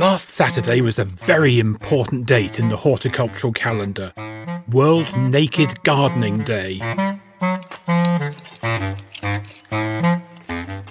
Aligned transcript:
Last 0.00 0.30
Saturday 0.30 0.80
was 0.80 0.98
a 0.98 1.04
very 1.04 1.58
important 1.58 2.26
date 2.26 2.58
in 2.58 2.68
the 2.68 2.76
horticultural 2.76 3.52
calendar 3.52 4.12
World 4.70 5.14
Naked 5.16 5.82
Gardening 5.82 6.42
Day. 6.42 6.78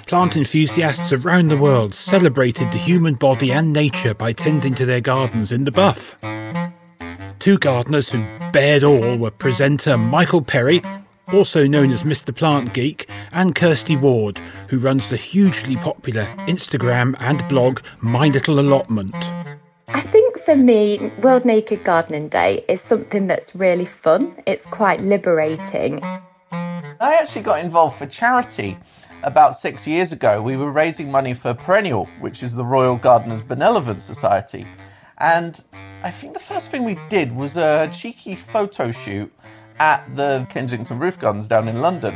Plant 0.07 0.35
enthusiasts 0.35 1.13
around 1.13 1.47
the 1.47 1.57
world 1.57 1.93
celebrated 1.93 2.71
the 2.71 2.77
human 2.77 3.13
body 3.15 3.51
and 3.51 3.71
nature 3.71 4.13
by 4.13 4.33
tending 4.33 4.75
to 4.75 4.85
their 4.85 5.01
gardens 5.01 5.51
in 5.51 5.63
the 5.63 5.71
buff. 5.71 6.15
Two 7.39 7.57
gardeners 7.57 8.09
who 8.09 8.25
bared 8.51 8.83
all 8.83 9.17
were 9.17 9.31
presenter 9.31 9.97
Michael 9.97 10.41
Perry 10.41 10.81
also 11.33 11.67
known 11.67 11.91
as 11.91 12.03
Mr. 12.03 12.35
Plant 12.35 12.73
Geek, 12.73 13.09
and 13.31 13.55
Kirsty 13.55 13.95
Ward, 13.95 14.39
who 14.67 14.79
runs 14.79 15.09
the 15.09 15.17
hugely 15.17 15.75
popular 15.75 16.25
Instagram 16.47 17.15
and 17.19 17.47
blog 17.47 17.81
My 18.01 18.27
Little 18.27 18.59
Allotment. 18.59 19.15
I 19.87 20.01
think 20.01 20.39
for 20.39 20.55
me, 20.55 21.11
World 21.21 21.45
Naked 21.45 21.83
Gardening 21.83 22.29
Day 22.29 22.63
is 22.67 22.81
something 22.81 23.27
that's 23.27 23.55
really 23.55 23.85
fun. 23.85 24.35
It's 24.45 24.65
quite 24.65 25.01
liberating. 25.01 26.01
I 26.51 27.15
actually 27.21 27.43
got 27.43 27.63
involved 27.63 27.97
for 27.97 28.05
charity 28.05 28.77
about 29.23 29.55
six 29.55 29.85
years 29.85 30.11
ago. 30.11 30.41
We 30.41 30.57
were 30.57 30.71
raising 30.71 31.11
money 31.11 31.33
for 31.33 31.53
Perennial, 31.53 32.05
which 32.19 32.43
is 32.43 32.55
the 32.55 32.65
Royal 32.65 32.97
Gardeners 32.97 33.41
Benevolent 33.41 34.01
Society. 34.01 34.65
And 35.17 35.63
I 36.03 36.11
think 36.11 36.33
the 36.33 36.39
first 36.39 36.69
thing 36.69 36.83
we 36.83 36.97
did 37.09 37.35
was 37.35 37.57
a 37.57 37.89
cheeky 37.93 38.35
photo 38.35 38.91
shoot 38.91 39.31
at 39.79 40.03
the 40.15 40.45
Kensington 40.49 40.99
Roof 40.99 41.19
Gardens 41.19 41.47
down 41.47 41.67
in 41.67 41.81
London. 41.81 42.13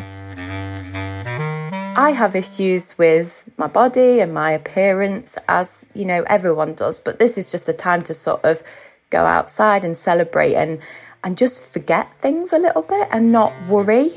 I 1.95 2.09
have 2.09 2.35
issues 2.35 2.97
with 2.97 3.47
my 3.57 3.67
body 3.67 4.19
and 4.19 4.33
my 4.33 4.51
appearance, 4.51 5.37
as 5.47 5.85
you 5.93 6.05
know, 6.05 6.23
everyone 6.23 6.73
does, 6.73 6.99
but 6.99 7.19
this 7.19 7.37
is 7.37 7.51
just 7.51 7.69
a 7.69 7.73
time 7.73 8.01
to 8.03 8.13
sort 8.13 8.43
of 8.43 8.63
go 9.11 9.25
outside 9.25 9.85
and 9.85 9.95
celebrate 9.95 10.55
and 10.55 10.79
and 11.23 11.37
just 11.37 11.71
forget 11.71 12.09
things 12.19 12.51
a 12.51 12.57
little 12.57 12.81
bit 12.81 13.07
and 13.11 13.31
not 13.31 13.53
worry. 13.69 14.09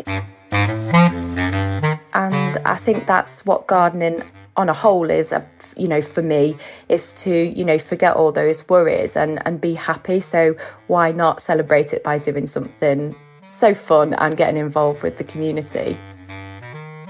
And 2.15 2.57
I 2.65 2.77
think 2.77 3.07
that's 3.07 3.45
what 3.45 3.67
gardening 3.67 4.23
on 4.57 4.69
a 4.71 4.73
whole 4.73 5.11
is 5.11 5.33
uh, 5.33 5.45
you 5.77 5.87
know 5.87 6.01
for 6.01 6.23
me 6.23 6.57
is 6.89 7.13
to 7.13 7.31
you 7.31 7.63
know 7.63 7.79
forget 7.79 8.17
all 8.17 8.33
those 8.33 8.67
worries 8.71 9.15
and 9.17 9.47
and 9.47 9.61
be 9.61 9.75
happy 9.75 10.19
so 10.19 10.57
why 10.87 11.13
not 11.13 11.43
celebrate 11.43 11.93
it 11.93 12.03
by 12.03 12.19
doing 12.19 12.47
something 12.47 13.15
so 13.49 13.75
fun 13.75 14.15
and 14.15 14.37
getting 14.37 14.61
involved 14.61 15.03
with 15.03 15.17
the 15.17 15.25
community. 15.25 15.97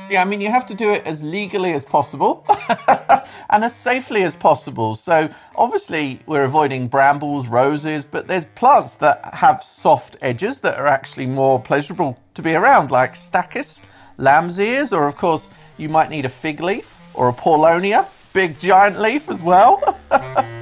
Yeah, 0.09 0.23
I 0.23 0.25
mean, 0.25 0.41
you 0.41 0.51
have 0.51 0.67
to 0.67 0.75
do 0.75 0.93
it 0.93 1.05
as 1.05 1.21
legally 1.21 1.73
as 1.73 1.85
possible 1.85 2.47
and 3.51 3.65
as 3.65 3.75
safely 3.75 4.23
as 4.23 4.37
possible. 4.37 4.95
So, 4.95 5.29
obviously, 5.57 6.21
we're 6.27 6.45
avoiding 6.45 6.87
brambles, 6.87 7.49
roses, 7.49 8.05
but 8.05 8.29
there's 8.29 8.45
plants 8.45 8.95
that 8.97 9.25
have 9.35 9.65
soft 9.65 10.17
edges 10.23 10.61
that 10.61 10.79
are 10.79 10.87
actually 10.87 11.27
more 11.27 11.61
pleasurable 11.61 12.17
to 12.35 12.43
be 12.43 12.55
around, 12.55 12.93
like 12.93 13.15
stachys, 13.15 13.83
lamb's 14.17 14.61
ears, 14.61 14.93
or 14.93 15.09
of 15.09 15.17
course, 15.17 15.51
you 15.77 15.89
might 15.89 16.09
need 16.09 16.25
a 16.25 16.29
fig 16.31 16.61
leaf 16.61 17.11
or 17.15 17.29
a 17.29 17.33
paulownia, 17.33 18.07
big 18.33 18.61
giant 18.61 19.01
leaf 19.01 19.29
as 19.29 19.43
well. 19.43 19.83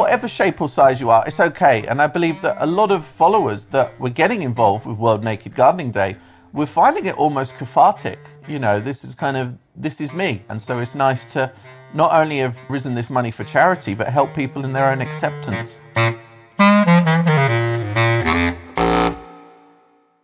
whatever 0.00 0.26
shape 0.26 0.62
or 0.62 0.68
size 0.68 0.98
you 0.98 1.10
are, 1.10 1.22
it's 1.26 1.40
okay. 1.40 1.86
And 1.86 2.00
I 2.00 2.06
believe 2.06 2.40
that 2.40 2.56
a 2.58 2.64
lot 2.64 2.90
of 2.90 3.04
followers 3.04 3.66
that 3.66 3.98
were 4.00 4.08
getting 4.08 4.40
involved 4.40 4.86
with 4.86 4.96
World 4.96 5.22
Naked 5.22 5.54
Gardening 5.54 5.90
Day 5.90 6.16
were 6.54 6.64
finding 6.64 7.04
it 7.04 7.18
almost 7.18 7.54
cathartic. 7.58 8.18
You 8.48 8.58
know, 8.58 8.80
this 8.80 9.04
is 9.04 9.14
kind 9.14 9.36
of, 9.36 9.54
this 9.76 10.00
is 10.00 10.14
me. 10.14 10.42
And 10.48 10.60
so 10.60 10.78
it's 10.78 10.94
nice 10.94 11.26
to 11.34 11.52
not 11.92 12.14
only 12.14 12.38
have 12.38 12.56
risen 12.70 12.94
this 12.94 13.10
money 13.10 13.30
for 13.30 13.44
charity, 13.44 13.92
but 13.94 14.08
help 14.08 14.34
people 14.34 14.64
in 14.64 14.72
their 14.72 14.90
own 14.90 15.02
acceptance. 15.02 15.82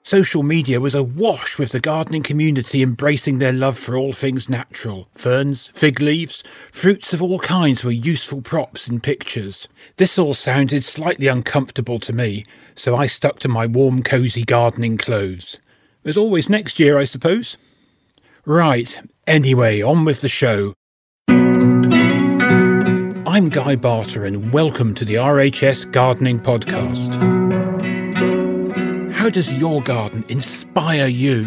Social 0.07 0.45
media 0.45 0.79
was 0.81 0.95
awash 0.95 1.59
with 1.59 1.73
the 1.73 1.81
gardening 1.81 2.23
community 2.23 2.81
embracing 2.81 3.41
their 3.41 3.53
love 3.53 3.77
for 3.77 3.97
all 3.97 4.13
things 4.13 4.49
natural. 4.49 5.09
Ferns, 5.17 5.67
fig 5.75 6.01
leaves, 6.01 6.45
fruits 6.71 7.13
of 7.13 7.21
all 7.21 7.41
kinds 7.41 7.83
were 7.83 7.91
useful 7.91 8.41
props 8.41 8.87
in 8.87 9.01
pictures. 9.01 9.67
This 9.97 10.17
all 10.17 10.35
sounded 10.35 10.85
slightly 10.85 11.27
uncomfortable 11.27 11.99
to 11.99 12.13
me, 12.13 12.45
so 12.77 12.95
I 12.95 13.09
stuck 13.09 13.41
to 13.41 13.49
my 13.49 13.67
warm, 13.67 14.05
cosy 14.05 14.45
gardening 14.45 14.97
clothes. 14.97 15.57
There's 16.05 16.17
always 16.17 16.49
next 16.49 16.79
year, 16.79 16.97
I 16.97 17.05
suppose. 17.05 17.57
Right, 18.45 19.01
anyway, 19.27 19.83
on 19.83 20.05
with 20.05 20.21
the 20.21 20.29
show. 20.29 20.75
I'm 23.27 23.49
Guy 23.49 23.75
Barter, 23.75 24.25
and 24.25 24.53
welcome 24.53 24.95
to 24.95 25.05
the 25.05 25.17
RHS 25.17 25.91
Gardening 25.91 26.39
Podcast. 26.39 27.36
How 29.27 29.31
does 29.31 29.53
your 29.55 29.83
garden 29.83 30.25
inspire 30.29 31.09
you? 31.09 31.43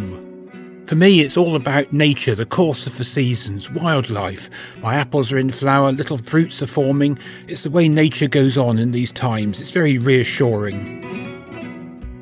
For 0.85 0.95
me, 0.95 1.21
it's 1.21 1.37
all 1.37 1.55
about 1.55 1.93
nature, 1.93 2.35
the 2.35 2.45
course 2.45 2.85
of 2.85 2.97
the 2.97 3.05
seasons, 3.05 3.71
wildlife. 3.71 4.49
My 4.81 4.95
apples 4.95 5.31
are 5.31 5.37
in 5.37 5.49
flower, 5.49 5.93
little 5.93 6.17
fruits 6.17 6.61
are 6.61 6.67
forming. 6.67 7.17
It's 7.47 7.63
the 7.63 7.69
way 7.69 7.87
nature 7.87 8.27
goes 8.27 8.57
on 8.57 8.79
in 8.79 8.91
these 8.91 9.13
times. 9.13 9.61
It's 9.61 9.71
very 9.71 9.97
reassuring. 9.97 10.99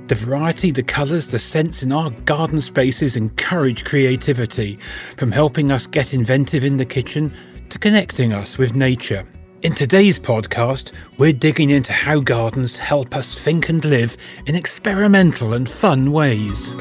The 0.10 0.14
variety, 0.14 0.70
the 0.70 0.84
colours, 0.84 1.32
the 1.32 1.40
scents 1.40 1.82
in 1.82 1.92
our 1.92 2.12
garden 2.12 2.62
spaces 2.62 3.16
encourage 3.16 3.84
creativity, 3.84 4.78
from 5.16 5.32
helping 5.32 5.72
us 5.72 5.88
get 5.88 6.14
inventive 6.14 6.64
in 6.64 6.78
the 6.78 6.86
kitchen 6.86 7.34
to 7.70 7.80
connecting 7.80 8.32
us 8.32 8.60
with 8.60 8.76
nature. 8.76 9.26
In 9.64 9.74
today's 9.74 10.20
podcast, 10.20 10.92
we're 11.18 11.34
digging 11.34 11.72
into 11.72 11.92
how 11.92 12.20
gardens 12.20 12.78
help 12.78 13.16
us 13.16 13.36
think 13.36 13.70
and 13.70 13.84
live 13.84 14.16
in 14.46 14.54
experimental 14.54 15.56
and 15.56 15.68
fun 15.68 16.12
ways. 16.12 16.72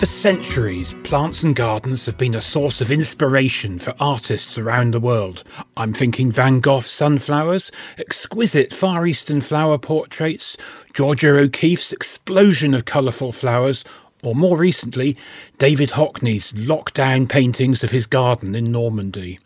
For 0.00 0.06
centuries, 0.06 0.96
plants 1.04 1.44
and 1.44 1.54
gardens 1.54 2.06
have 2.06 2.18
been 2.18 2.34
a 2.34 2.40
source 2.40 2.80
of 2.80 2.90
inspiration 2.90 3.78
for 3.78 3.94
artists 4.00 4.58
around 4.58 4.90
the 4.90 4.98
world. 4.98 5.44
I'm 5.76 5.94
thinking 5.94 6.32
Van 6.32 6.58
Gogh's 6.58 6.90
sunflowers, 6.90 7.70
exquisite 7.98 8.74
Far 8.74 9.06
Eastern 9.06 9.40
flower 9.40 9.78
portraits, 9.78 10.56
Georgia 10.92 11.38
O'Keeffe's 11.38 11.92
explosion 11.92 12.74
of 12.74 12.84
colourful 12.84 13.30
flowers, 13.30 13.84
or 14.22 14.34
more 14.34 14.56
recently, 14.56 15.16
David 15.58 15.90
Hockney's 15.90 16.52
lockdown 16.52 17.28
paintings 17.28 17.82
of 17.82 17.90
his 17.90 18.06
garden 18.06 18.54
in 18.54 18.70
Normandy. 18.70 19.40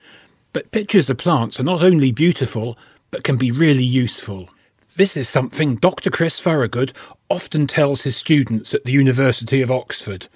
But 0.53 0.71
pictures 0.71 1.09
of 1.09 1.19
plants 1.19 1.59
are 1.59 1.65
not 1.65 1.83
only 1.83 2.13
beautiful, 2.13 2.77
but 3.11 3.25
can 3.25 3.37
be 3.37 3.51
really 3.51 3.85
useful. 3.85 4.49
This 4.97 5.17
is 5.17 5.29
something 5.29 5.77
Dr. 5.77 6.11
Chris 6.11 6.41
Thorogood 6.41 6.93
often 7.31 7.67
tells 7.67 8.03
his 8.03 8.17
students 8.17 8.75
at 8.75 8.85
the 8.85 8.93
University 8.93 9.63
of 9.63 9.71
Oxford. 9.71 10.29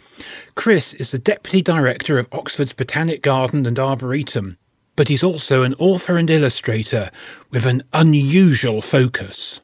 Chris 0.55 0.95
is 0.95 1.11
the 1.11 1.19
Deputy 1.19 1.63
Director 1.63 2.19
of 2.19 2.29
Oxford's 2.33 2.73
Botanic 2.73 3.23
Garden 3.23 3.67
and 3.67 3.79
Arboretum, 3.79 4.57
but 4.97 5.09
he's 5.09 5.23
also 5.23 5.63
an 5.63 5.75
author 5.79 6.17
and 6.17 6.29
illustrator 6.29 7.11
with 7.51 7.67
an 7.67 7.83
unusual 7.93 8.83
focus. 8.83 9.61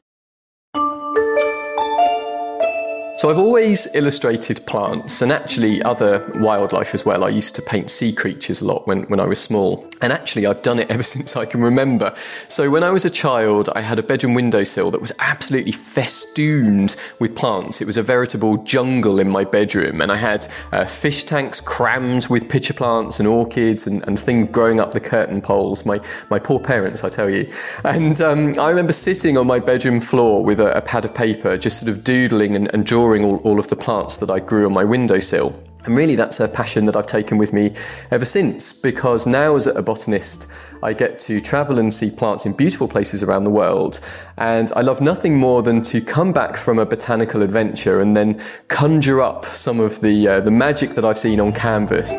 So 3.17 3.31
I've 3.31 3.39
always 3.39 3.87
illustrated 3.95 4.63
plants 4.67 5.23
and 5.23 5.31
actually 5.31 5.81
other 5.81 6.23
wildlife 6.35 6.93
as 6.93 7.03
well. 7.03 7.23
I 7.23 7.29
used 7.29 7.55
to 7.55 7.63
paint 7.63 7.89
sea 7.89 8.13
creatures 8.13 8.61
a 8.61 8.65
lot 8.65 8.85
when, 8.85 9.05
when 9.05 9.19
I 9.19 9.25
was 9.25 9.39
small. 9.39 9.89
And 10.03 10.13
actually 10.13 10.45
I've 10.45 10.61
done 10.61 10.77
it 10.77 10.87
ever 10.91 11.01
since 11.01 11.35
I 11.35 11.47
can 11.47 11.63
remember. 11.63 12.13
So 12.47 12.69
when 12.69 12.83
I 12.83 12.91
was 12.91 13.05
a 13.05 13.09
child, 13.09 13.71
I 13.75 13.81
had 13.81 13.97
a 13.97 14.03
bedroom 14.03 14.35
windowsill 14.35 14.91
that 14.91 15.01
was 15.01 15.11
absolutely 15.17 15.71
festooned 15.71 16.95
with 17.17 17.35
plants. 17.35 17.81
It 17.81 17.87
was 17.87 17.97
a 17.97 18.03
veritable 18.03 18.57
jungle 18.57 19.19
in 19.19 19.31
my 19.31 19.43
bedroom. 19.43 19.99
And 19.99 20.11
I 20.11 20.17
had 20.17 20.47
uh, 20.71 20.85
fish 20.85 21.23
tanks 21.23 21.59
crammed 21.59 22.27
with 22.27 22.47
pitcher 22.47 22.75
plants 22.75 23.19
and 23.19 23.27
orchids 23.27 23.87
and, 23.87 24.07
and 24.07 24.19
things 24.19 24.47
growing 24.51 24.79
up 24.79 24.91
the 24.91 24.99
curtain 24.99 25.41
poles. 25.41 25.87
My, 25.87 25.99
my 26.29 26.37
poor 26.37 26.59
parents, 26.59 27.03
I 27.03 27.09
tell 27.09 27.31
you. 27.31 27.51
And 27.83 28.21
um, 28.21 28.53
I 28.59 28.69
remember 28.69 28.93
sitting 28.93 29.39
on 29.39 29.47
my 29.47 29.57
bedroom 29.57 30.01
floor 30.01 30.43
with 30.43 30.59
a, 30.59 30.77
a 30.77 30.83
pad 30.83 31.03
of 31.03 31.15
paper, 31.15 31.57
just 31.57 31.79
sort 31.79 31.89
of 31.89 32.03
doodling 32.03 32.55
and, 32.55 32.69
and 32.75 32.85
drawing 32.85 33.06
drawing 33.07 33.23
all, 33.23 33.37
all 33.45 33.57
of 33.57 33.69
the 33.69 33.75
plants 33.75 34.17
that 34.17 34.29
I 34.29 34.39
grew 34.39 34.65
on 34.65 34.73
my 34.73 34.83
windowsill. 34.83 35.55
And 35.85 35.95
really, 35.95 36.17
that's 36.17 36.41
a 36.41 36.47
passion 36.49 36.85
that 36.87 36.97
I've 36.97 37.07
taken 37.07 37.37
with 37.37 37.53
me 37.53 37.73
ever 38.11 38.25
since 38.25 38.73
because 38.73 39.25
now, 39.25 39.55
as 39.55 39.65
a 39.65 39.81
botanist, 39.81 40.47
I 40.83 40.91
get 40.91 41.17
to 41.19 41.39
travel 41.39 41.79
and 41.79 41.93
see 41.93 42.11
plants 42.11 42.45
in 42.45 42.51
beautiful 42.51 42.85
places 42.85 43.23
around 43.23 43.45
the 43.45 43.49
world. 43.49 44.01
And 44.37 44.69
I 44.75 44.81
love 44.81 44.99
nothing 44.99 45.37
more 45.37 45.63
than 45.63 45.81
to 45.83 46.01
come 46.01 46.33
back 46.33 46.57
from 46.57 46.79
a 46.79 46.85
botanical 46.85 47.43
adventure 47.43 48.01
and 48.01 48.13
then 48.13 48.41
conjure 48.67 49.21
up 49.21 49.45
some 49.45 49.79
of 49.79 50.01
the, 50.01 50.27
uh, 50.27 50.39
the 50.41 50.51
magic 50.51 50.89
that 50.95 51.05
I've 51.05 51.17
seen 51.17 51.39
on 51.39 51.53
canvas. 51.53 52.11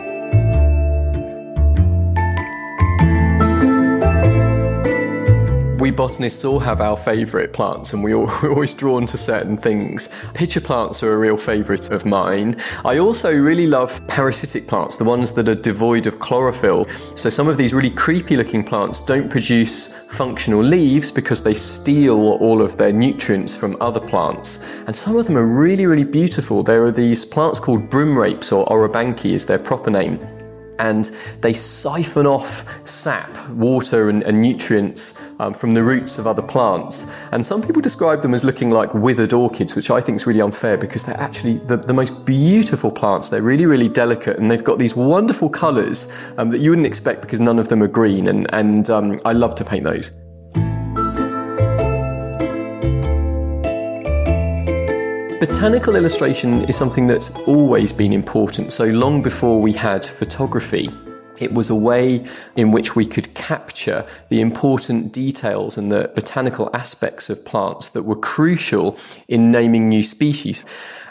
Botanists 5.99 6.45
all 6.45 6.61
have 6.61 6.81
our 6.81 6.97
favourite 6.97 7.53
plants 7.53 7.93
and 7.93 8.05
we 8.05 8.15
all, 8.15 8.27
we're 8.43 8.53
always 8.53 8.73
drawn 8.73 9.05
to 9.05 9.19
certain 9.19 9.56
things. 9.56 10.11
Pitcher 10.33 10.61
plants 10.61 11.03
are 11.03 11.12
a 11.12 11.19
real 11.19 11.37
favourite 11.37 11.91
of 11.91 12.06
mine. 12.06 12.56
I 12.85 12.99
also 12.99 13.37
really 13.37 13.67
love 13.67 14.00
parasitic 14.06 14.69
plants, 14.69 14.97
the 14.97 15.03
ones 15.03 15.33
that 15.33 15.49
are 15.49 15.56
devoid 15.56 16.06
of 16.06 16.21
chlorophyll. 16.21 16.87
So 17.17 17.31
some 17.31 17.49
of 17.49 17.56
these 17.56 17.75
really 17.75 17.91
creepy 17.91 18.37
looking 18.37 18.62
plants 18.62 19.05
don't 19.05 19.29
produce 19.29 19.93
functional 20.12 20.62
leaves 20.62 21.11
because 21.11 21.43
they 21.43 21.55
steal 21.55 22.15
all 22.15 22.62
of 22.62 22.77
their 22.77 22.93
nutrients 22.93 23.56
from 23.56 23.77
other 23.81 24.01
plants. 24.01 24.65
And 24.87 24.94
some 24.94 25.17
of 25.17 25.27
them 25.27 25.37
are 25.37 25.47
really, 25.49 25.87
really 25.87 26.05
beautiful. 26.05 26.62
There 26.62 26.85
are 26.85 26.93
these 26.93 27.25
plants 27.25 27.59
called 27.59 27.91
broom 27.91 28.17
rapes 28.17 28.53
or 28.53 28.65
Orobanche 28.67 29.35
is 29.35 29.47
their 29.47 29.59
proper 29.59 29.91
name 29.91 30.38
and 30.79 31.07
they 31.41 31.53
siphon 31.53 32.27
off 32.27 32.65
sap, 32.87 33.49
water, 33.51 34.09
and, 34.09 34.23
and 34.23 34.41
nutrients 34.41 35.21
um, 35.41 35.55
from 35.55 35.75
the 35.75 35.83
roots 35.83 36.19
of 36.19 36.27
other 36.27 36.43
plants. 36.43 37.11
And 37.33 37.45
some 37.45 37.63
people 37.63 37.83
describe 37.83 38.23
them 38.23 38.35
as 38.35 38.45
looking 38.45 38.71
like 38.71 38.95
withered 38.95 39.33
orchids, 39.33 39.75
which 39.75 39.91
I 39.91 40.01
think 40.01 40.17
is 40.17 40.27
really 40.27 40.41
unfair 40.41 40.77
because 40.77 41.05
they're 41.05 41.21
actually 41.21 41.59
the, 41.59 41.77
the 41.77 41.95
most 41.95 42.25
beautiful 42.25 42.91
plants. 42.91 43.31
They're 43.31 43.43
really, 43.43 43.67
really 43.67 43.89
delicate 43.89 44.39
and 44.39 44.51
they've 44.51 44.65
got 44.65 44.79
these 44.79 44.97
wonderful 44.97 45.49
colours 45.49 46.13
um, 46.37 46.51
that 46.51 46.59
you 46.59 46.71
wouldn't 46.71 46.87
expect 46.87 47.21
because 47.21 47.41
none 47.41 47.59
of 47.59 47.69
them 47.69 47.83
are 47.83 47.89
green. 47.89 48.29
And, 48.29 48.53
and 48.55 48.91
um, 48.91 49.21
I 49.25 49.33
love 49.33 49.55
to 49.57 49.65
paint 49.65 49.85
those. 49.85 50.19
Botanical 55.40 55.94
illustration 55.94 56.64
is 56.64 56.76
something 56.76 57.06
that's 57.06 57.38
always 57.46 57.93
been 57.93 58.12
important. 58.12 58.73
So 58.73 58.87
long 58.87 59.23
before 59.23 59.62
we 59.62 59.73
had 59.73 60.05
photography, 60.05 60.90
it 61.38 61.55
was 61.55 61.70
a 61.70 61.76
way 61.76 62.25
in 62.56 62.73
which 62.73 62.96
we 62.96 63.06
could 63.06 63.32
capture 63.35 64.05
the 64.31 64.40
important 64.40 65.12
details 65.12 65.79
and 65.79 65.93
the 65.93 66.11
botanical 66.17 66.70
aspects 66.75 67.31
of 67.31 67.44
plants 67.44 67.90
that 67.90 68.02
were 68.02 68.17
crucial 68.17 68.99
in 69.29 69.52
naming 69.52 69.88
new 69.88 70.02
species. 70.02 70.64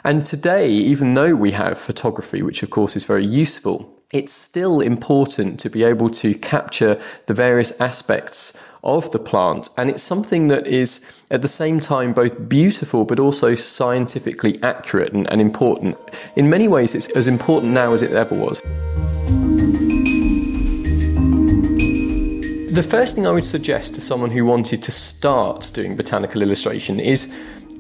And 0.04 0.26
today, 0.26 0.70
even 0.72 1.12
though 1.12 1.34
we 1.34 1.52
have 1.52 1.78
photography, 1.78 2.42
which 2.42 2.64
of 2.64 2.70
course 2.70 2.98
is 2.98 3.06
very 3.06 3.26
useful, 3.26 3.98
it's 4.12 4.34
still 4.34 4.82
important 4.82 5.58
to 5.62 5.70
be 5.70 5.86
able 5.86 6.10
to 6.10 6.34
capture 6.34 7.00
the 7.28 7.34
various 7.34 7.80
aspects 7.80 8.62
of 8.84 9.12
the 9.12 9.20
plant. 9.20 9.70
And 9.78 9.90
it's 9.90 10.04
something 10.04 10.48
that 10.48 10.68
is 10.68 11.14
at 11.30 11.42
the 11.42 11.48
same 11.48 11.80
time 11.80 12.14
both 12.14 12.48
beautiful 12.48 13.06
but 13.06 13.20
also 13.20 13.56
scientifically 13.56 14.62
accurate 14.64 15.14
and, 15.14 15.30
and 15.32 15.42
important. 15.42 15.98
In 16.36 16.50
many 16.50 16.68
ways, 16.68 16.96
it's 16.96 17.10
as 17.10 17.28
important 17.28 17.74
now 17.74 17.94
as 17.94 18.02
it 18.02 18.12
ever 18.12 18.36
was. 18.36 18.62
The 22.78 22.84
first 22.84 23.16
thing 23.16 23.26
I 23.26 23.32
would 23.32 23.44
suggest 23.44 23.96
to 23.96 24.02
someone 24.02 24.30
who 24.30 24.46
wanted 24.46 24.84
to 24.84 24.92
start 24.92 25.72
doing 25.74 25.96
botanical 25.96 26.44
illustration 26.44 27.00
is 27.00 27.36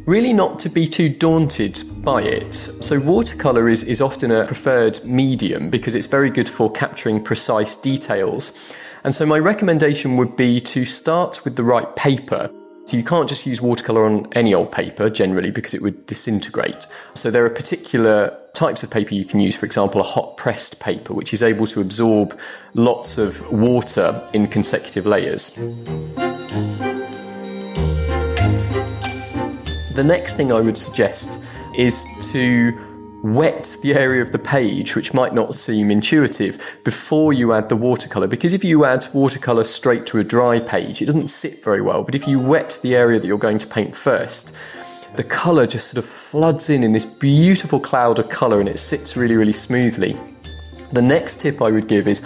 really 0.07 0.33
not 0.33 0.57
to 0.57 0.69
be 0.69 0.87
too 0.87 1.09
daunted 1.09 1.79
by 2.03 2.23
it. 2.23 2.53
So, 2.53 2.99
watercolour 2.99 3.69
is, 3.69 3.83
is 3.83 4.01
often 4.01 4.31
a 4.31 4.45
preferred 4.45 5.03
medium 5.05 5.69
because 5.69 5.93
it's 5.93 6.07
very 6.07 6.31
good 6.31 6.49
for 6.49 6.71
capturing 6.71 7.23
precise 7.23 7.75
details. 7.75 8.57
And 9.03 9.13
so, 9.13 9.25
my 9.25 9.39
recommendation 9.39 10.17
would 10.17 10.35
be 10.35 10.59
to 10.61 10.85
start 10.85 11.43
with 11.43 11.55
the 11.55 11.63
right 11.63 11.95
paper. 11.95 12.49
So 12.87 12.95
you 12.95 13.03
can't 13.03 13.27
just 13.27 13.45
use 13.45 13.61
watercolour 13.61 14.05
on 14.05 14.27
any 14.31 14.53
old 14.53 14.71
paper 14.71 15.09
generally 15.09 15.51
because 15.51 15.73
it 15.73 15.81
would 15.81 16.05
disintegrate. 16.05 16.87
So 17.15 17.29
there 17.29 17.43
are 17.43 17.49
particular 17.49 18.33
types 18.53 18.81
of 18.81 18.89
paper 18.89 19.13
you 19.13 19.25
can 19.25 19.41
use, 19.41 19.57
for 19.57 19.65
example, 19.65 19.99
a 19.99 20.05
hot 20.05 20.37
pressed 20.37 20.79
paper, 20.79 21.13
which 21.13 21.33
is 21.33 21.43
able 21.43 21.67
to 21.67 21.81
absorb 21.81 22.39
lots 22.75 23.17
of 23.17 23.51
water 23.51 24.25
in 24.33 24.47
consecutive 24.47 25.05
layers. 25.05 25.49
The 29.95 30.03
next 30.05 30.35
thing 30.37 30.53
I 30.53 30.61
would 30.61 30.77
suggest 30.77 31.43
is 31.75 32.05
to 32.31 32.86
wet 33.23 33.75
the 33.81 33.93
area 33.93 34.21
of 34.21 34.31
the 34.31 34.39
page, 34.39 34.95
which 34.95 35.13
might 35.13 35.33
not 35.33 35.55
seem 35.55 35.91
intuitive, 35.91 36.63
before 36.83 37.33
you 37.33 37.53
add 37.53 37.69
the 37.69 37.75
watercolour. 37.75 38.27
Because 38.27 38.53
if 38.53 38.63
you 38.63 38.85
add 38.85 39.05
watercolour 39.13 39.63
straight 39.63 40.05
to 40.07 40.19
a 40.19 40.23
dry 40.23 40.59
page, 40.59 41.01
it 41.01 41.05
doesn't 41.05 41.29
sit 41.29 41.63
very 41.63 41.81
well. 41.81 42.03
But 42.03 42.15
if 42.15 42.27
you 42.27 42.39
wet 42.39 42.79
the 42.83 42.95
area 42.95 43.19
that 43.19 43.27
you're 43.27 43.37
going 43.37 43.59
to 43.59 43.67
paint 43.67 43.95
first, 43.95 44.55
the 45.15 45.23
colour 45.23 45.65
just 45.65 45.87
sort 45.91 46.03
of 46.03 46.09
floods 46.09 46.69
in 46.69 46.83
in 46.83 46.91
this 46.91 47.05
beautiful 47.05 47.79
cloud 47.79 48.19
of 48.19 48.29
colour 48.29 48.59
and 48.59 48.69
it 48.69 48.77
sits 48.77 49.17
really, 49.17 49.35
really 49.35 49.53
smoothly. 49.53 50.15
The 50.91 51.01
next 51.01 51.41
tip 51.41 51.61
I 51.61 51.71
would 51.71 51.87
give 51.87 52.07
is 52.07 52.25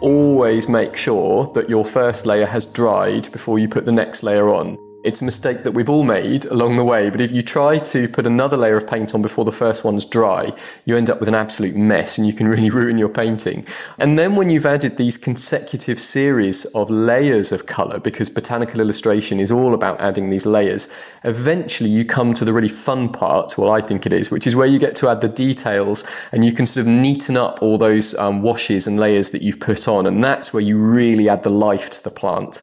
always 0.00 0.68
make 0.68 0.96
sure 0.96 1.52
that 1.52 1.68
your 1.68 1.84
first 1.84 2.24
layer 2.24 2.46
has 2.46 2.64
dried 2.64 3.30
before 3.30 3.58
you 3.58 3.68
put 3.68 3.84
the 3.84 3.92
next 3.92 4.22
layer 4.22 4.48
on. 4.48 4.78
It's 5.02 5.22
a 5.22 5.24
mistake 5.24 5.62
that 5.62 5.72
we've 5.72 5.88
all 5.88 6.04
made 6.04 6.44
along 6.44 6.76
the 6.76 6.84
way, 6.84 7.08
but 7.08 7.22
if 7.22 7.32
you 7.32 7.40
try 7.40 7.78
to 7.78 8.06
put 8.06 8.26
another 8.26 8.58
layer 8.58 8.76
of 8.76 8.86
paint 8.86 9.14
on 9.14 9.22
before 9.22 9.46
the 9.46 9.52
first 9.52 9.82
one's 9.82 10.04
dry, 10.04 10.52
you 10.84 10.94
end 10.94 11.08
up 11.08 11.20
with 11.20 11.28
an 11.28 11.34
absolute 11.34 11.74
mess 11.74 12.18
and 12.18 12.26
you 12.26 12.34
can 12.34 12.46
really 12.54 12.68
ruin 12.68 12.98
your 12.98 13.08
painting. 13.08 13.66
And 13.96 14.18
then 14.18 14.36
when 14.36 14.50
you've 14.50 14.66
added 14.66 14.98
these 14.98 15.16
consecutive 15.16 15.98
series 15.98 16.66
of 16.74 16.90
layers 16.90 17.50
of 17.50 17.64
colour, 17.64 17.98
because 17.98 18.28
botanical 18.28 18.78
illustration 18.78 19.40
is 19.40 19.50
all 19.50 19.72
about 19.72 19.98
adding 20.02 20.28
these 20.28 20.44
layers, 20.44 20.92
eventually 21.24 21.88
you 21.88 22.04
come 22.04 22.34
to 22.34 22.44
the 22.44 22.52
really 22.52 22.68
fun 22.68 23.08
part, 23.10 23.56
well, 23.56 23.70
I 23.70 23.80
think 23.80 24.04
it 24.04 24.12
is, 24.12 24.30
which 24.30 24.46
is 24.46 24.54
where 24.54 24.68
you 24.68 24.78
get 24.78 24.96
to 24.96 25.08
add 25.08 25.22
the 25.22 25.28
details 25.28 26.04
and 26.30 26.44
you 26.44 26.52
can 26.52 26.66
sort 26.66 26.86
of 26.86 26.92
neaten 26.92 27.38
up 27.38 27.62
all 27.62 27.78
those 27.78 28.14
um, 28.16 28.42
washes 28.42 28.86
and 28.86 29.00
layers 29.00 29.30
that 29.30 29.40
you've 29.40 29.60
put 29.60 29.88
on. 29.88 30.04
And 30.04 30.22
that's 30.22 30.52
where 30.52 30.62
you 30.62 30.76
really 30.76 31.30
add 31.30 31.42
the 31.42 31.48
life 31.48 31.88
to 31.88 32.04
the 32.04 32.10
plant. 32.10 32.60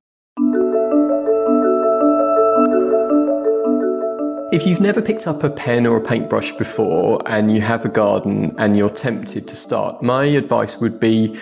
If 4.49 4.65
you've 4.65 4.79
never 4.79 5.01
picked 5.01 5.27
up 5.27 5.43
a 5.43 5.49
pen 5.49 5.85
or 5.85 5.97
a 5.97 6.01
paintbrush 6.01 6.53
before 6.53 7.21
and 7.25 7.53
you 7.53 7.59
have 7.59 7.83
a 7.83 7.89
garden 7.89 8.49
and 8.57 8.77
you're 8.77 8.89
tempted 8.89 9.45
to 9.45 9.55
start, 9.57 10.01
my 10.01 10.23
advice 10.23 10.79
would 10.79 11.01
be 11.01 11.37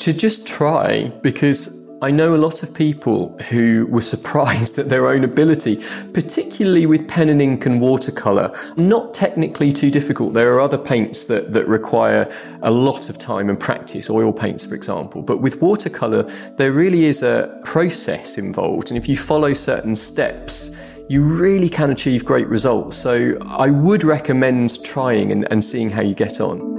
to 0.00 0.12
just 0.12 0.46
try 0.46 1.08
because 1.22 1.88
I 2.02 2.10
know 2.10 2.34
a 2.34 2.36
lot 2.36 2.62
of 2.62 2.74
people 2.74 3.38
who 3.48 3.86
were 3.86 4.02
surprised 4.14 4.78
at 4.78 4.90
their 4.90 5.06
own 5.08 5.24
ability, 5.24 5.82
particularly 6.12 6.84
with 6.84 7.08
pen 7.08 7.30
and 7.30 7.40
ink 7.40 7.64
and 7.64 7.80
watercolour. 7.80 8.54
Not 8.76 9.14
technically 9.14 9.72
too 9.72 9.90
difficult. 9.90 10.34
There 10.34 10.52
are 10.52 10.60
other 10.60 10.76
paints 10.76 11.24
that, 11.26 11.54
that 11.54 11.66
require 11.66 12.30
a 12.60 12.70
lot 12.70 13.08
of 13.08 13.18
time 13.18 13.48
and 13.48 13.58
practice, 13.58 14.10
oil 14.10 14.30
paints, 14.30 14.66
for 14.66 14.74
example. 14.74 15.22
But 15.22 15.40
with 15.40 15.62
watercolour, 15.62 16.24
there 16.58 16.72
really 16.72 17.04
is 17.04 17.22
a 17.22 17.62
process 17.64 18.36
involved. 18.36 18.90
And 18.90 18.98
if 18.98 19.08
you 19.08 19.16
follow 19.16 19.54
certain 19.54 19.96
steps, 19.96 20.76
you 21.08 21.22
really 21.22 21.68
can 21.68 21.90
achieve 21.90 22.24
great 22.24 22.48
results. 22.48 22.96
So 22.96 23.38
I 23.42 23.70
would 23.70 24.04
recommend 24.04 24.82
trying 24.84 25.32
and, 25.32 25.50
and 25.50 25.64
seeing 25.64 25.90
how 25.90 26.02
you 26.02 26.14
get 26.14 26.40
on. 26.40 26.72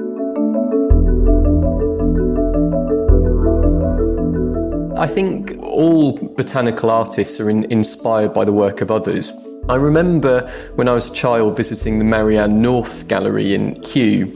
I 4.98 5.08
think 5.08 5.58
all 5.60 6.14
botanical 6.36 6.90
artists 6.90 7.40
are 7.42 7.50
in, 7.50 7.66
inspired 7.66 8.34
by 8.34 8.46
the 8.46 8.54
work 8.54 8.80
of 8.82 8.90
others. 8.90 9.34
I 9.70 9.76
remember 9.76 10.50
when 10.76 10.88
I 10.88 10.94
was 10.94 11.10
a 11.10 11.14
child 11.14 11.58
visiting 11.58 11.98
the 11.98 12.06
Marianne 12.06 12.62
North 12.62 13.08
Gallery 13.08 13.54
in 13.54 13.76
Kew, 13.76 14.32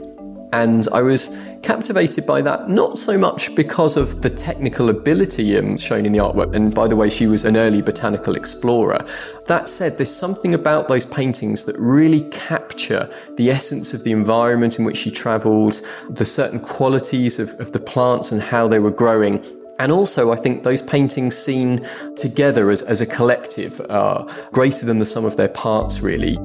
and 0.54 0.88
I 0.94 1.02
was 1.02 1.30
captivated 1.64 2.26
by 2.26 2.42
that, 2.42 2.70
not 2.70 2.98
so 2.98 3.18
much 3.18 3.56
because 3.56 3.98
of 3.98 4.22
the 4.22 4.30
technical 4.30 4.90
ability 4.90 5.58
um, 5.58 5.78
shown 5.78 6.06
in 6.06 6.12
the 6.12 6.20
artwork, 6.20 6.56
and 6.56 6.74
by 6.74 6.88
the 6.88 6.96
way, 6.96 7.10
she 7.10 7.28
was 7.28 7.46
an 7.46 7.58
early 7.58 7.82
botanical 7.82 8.36
explorer. 8.36 9.00
That 9.48 9.70
said, 9.70 9.98
there's 9.98 10.14
something 10.14 10.54
about 10.54 10.88
those 10.88 11.06
paintings 11.06 11.66
that 11.66 11.76
really 11.78 12.22
capture 12.30 13.10
the 13.36 13.50
essence 13.50 13.94
of 13.94 14.04
the 14.04 14.12
environment 14.12 14.80
in 14.80 14.86
which 14.86 14.98
she 14.98 15.12
travelled, 15.12 15.82
the 16.10 16.26
certain 16.26 16.60
qualities 16.60 17.40
of, 17.40 17.50
of 17.60 17.72
the 17.72 17.80
plants 17.80 18.32
and 18.32 18.42
how 18.42 18.68
they 18.68 18.80
were 18.80 18.92
growing, 18.92 19.44
and 19.80 19.92
also, 19.92 20.32
I 20.32 20.36
think 20.36 20.64
those 20.64 20.82
paintings 20.82 21.38
seen 21.38 21.88
together 22.16 22.72
as, 22.72 22.82
as 22.82 23.00
a 23.00 23.06
collective 23.06 23.80
are 23.90 24.28
greater 24.52 24.86
than 24.86 25.00
the 25.00 25.06
sum 25.06 25.24
of 25.24 25.38
their 25.38 25.50
parts, 25.50 26.02
really. 26.02 26.38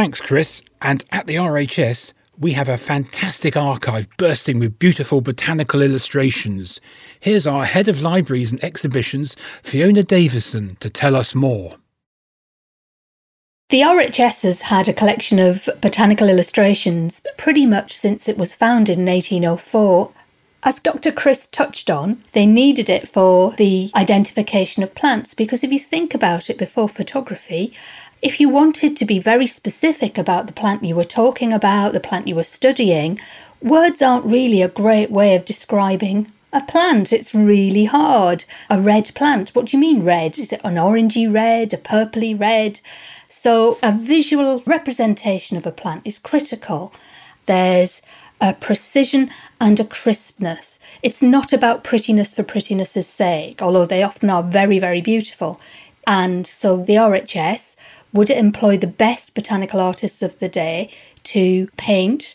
Thanks, 0.00 0.22
Chris. 0.22 0.62
And 0.80 1.04
at 1.12 1.26
the 1.26 1.34
RHS, 1.34 2.14
we 2.38 2.52
have 2.52 2.70
a 2.70 2.78
fantastic 2.78 3.54
archive 3.54 4.08
bursting 4.16 4.58
with 4.58 4.78
beautiful 4.78 5.20
botanical 5.20 5.82
illustrations. 5.82 6.80
Here's 7.20 7.46
our 7.46 7.66
head 7.66 7.86
of 7.86 8.00
libraries 8.00 8.50
and 8.50 8.64
exhibitions, 8.64 9.36
Fiona 9.62 10.02
Davison, 10.02 10.78
to 10.80 10.88
tell 10.88 11.14
us 11.14 11.34
more. 11.34 11.76
The 13.68 13.82
RHS 13.82 14.42
has 14.44 14.62
had 14.62 14.88
a 14.88 14.94
collection 14.94 15.38
of 15.38 15.68
botanical 15.82 16.30
illustrations 16.30 17.20
pretty 17.36 17.66
much 17.66 17.94
since 17.94 18.26
it 18.26 18.38
was 18.38 18.54
founded 18.54 18.98
in 18.98 19.04
1804. 19.04 20.12
As 20.62 20.78
Dr. 20.78 21.12
Chris 21.12 21.46
touched 21.46 21.90
on, 21.90 22.22
they 22.32 22.46
needed 22.46 22.88
it 22.88 23.06
for 23.06 23.52
the 23.52 23.90
identification 23.94 24.82
of 24.82 24.94
plants 24.94 25.34
because 25.34 25.62
if 25.62 25.70
you 25.70 25.78
think 25.78 26.14
about 26.14 26.48
it 26.48 26.56
before 26.56 26.88
photography, 26.88 27.74
if 28.22 28.38
you 28.38 28.48
wanted 28.48 28.96
to 28.96 29.04
be 29.04 29.18
very 29.18 29.46
specific 29.46 30.18
about 30.18 30.46
the 30.46 30.52
plant 30.52 30.84
you 30.84 30.94
were 30.94 31.04
talking 31.04 31.52
about, 31.52 31.92
the 31.92 32.00
plant 32.00 32.28
you 32.28 32.34
were 32.34 32.44
studying, 32.44 33.18
words 33.62 34.02
aren't 34.02 34.26
really 34.26 34.60
a 34.60 34.68
great 34.68 35.10
way 35.10 35.34
of 35.34 35.44
describing 35.44 36.30
a 36.52 36.62
plant. 36.62 37.12
It's 37.12 37.34
really 37.34 37.86
hard. 37.86 38.44
A 38.68 38.78
red 38.78 39.14
plant. 39.14 39.54
What 39.54 39.66
do 39.66 39.76
you 39.76 39.80
mean 39.80 40.02
red? 40.02 40.38
Is 40.38 40.52
it 40.52 40.60
an 40.64 40.74
orangey 40.74 41.32
red, 41.32 41.72
a 41.72 41.78
purpley 41.78 42.38
red? 42.38 42.80
So, 43.28 43.78
a 43.82 43.92
visual 43.92 44.62
representation 44.66 45.56
of 45.56 45.66
a 45.66 45.72
plant 45.72 46.02
is 46.04 46.18
critical. 46.18 46.92
There's 47.46 48.02
a 48.40 48.52
precision 48.54 49.30
and 49.60 49.78
a 49.78 49.84
crispness. 49.84 50.78
It's 51.02 51.22
not 51.22 51.52
about 51.52 51.84
prettiness 51.84 52.34
for 52.34 52.42
prettiness's 52.42 53.06
sake, 53.06 53.62
although 53.62 53.86
they 53.86 54.02
often 54.02 54.28
are 54.30 54.42
very, 54.42 54.78
very 54.78 55.00
beautiful. 55.00 55.60
And 56.06 56.46
so 56.46 56.78
the 56.78 56.94
RHS 56.94 57.76
would 58.12 58.30
it 58.30 58.38
employ 58.38 58.76
the 58.76 58.86
best 58.86 59.34
botanical 59.34 59.80
artists 59.80 60.22
of 60.22 60.38
the 60.38 60.48
day 60.48 60.90
to 61.24 61.68
paint 61.76 62.34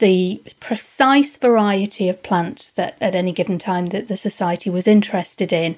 the 0.00 0.42
precise 0.60 1.36
variety 1.36 2.08
of 2.08 2.22
plants 2.22 2.70
that 2.70 2.96
at 3.00 3.14
any 3.14 3.32
given 3.32 3.58
time 3.58 3.86
that 3.86 4.08
the 4.08 4.16
society 4.16 4.70
was 4.70 4.88
interested 4.88 5.52
in. 5.52 5.76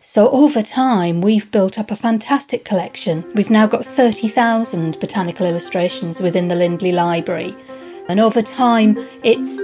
So, 0.00 0.30
over 0.30 0.62
time, 0.62 1.20
we've 1.20 1.50
built 1.50 1.78
up 1.78 1.90
a 1.90 1.96
fantastic 1.96 2.64
collection. 2.64 3.24
We've 3.34 3.50
now 3.50 3.66
got 3.66 3.84
30,000 3.84 5.00
botanical 5.00 5.46
illustrations 5.46 6.20
within 6.20 6.48
the 6.48 6.56
Lindley 6.56 6.92
Library. 6.92 7.56
And 8.08 8.20
over 8.20 8.42
time, 8.42 8.96
it's 9.22 9.60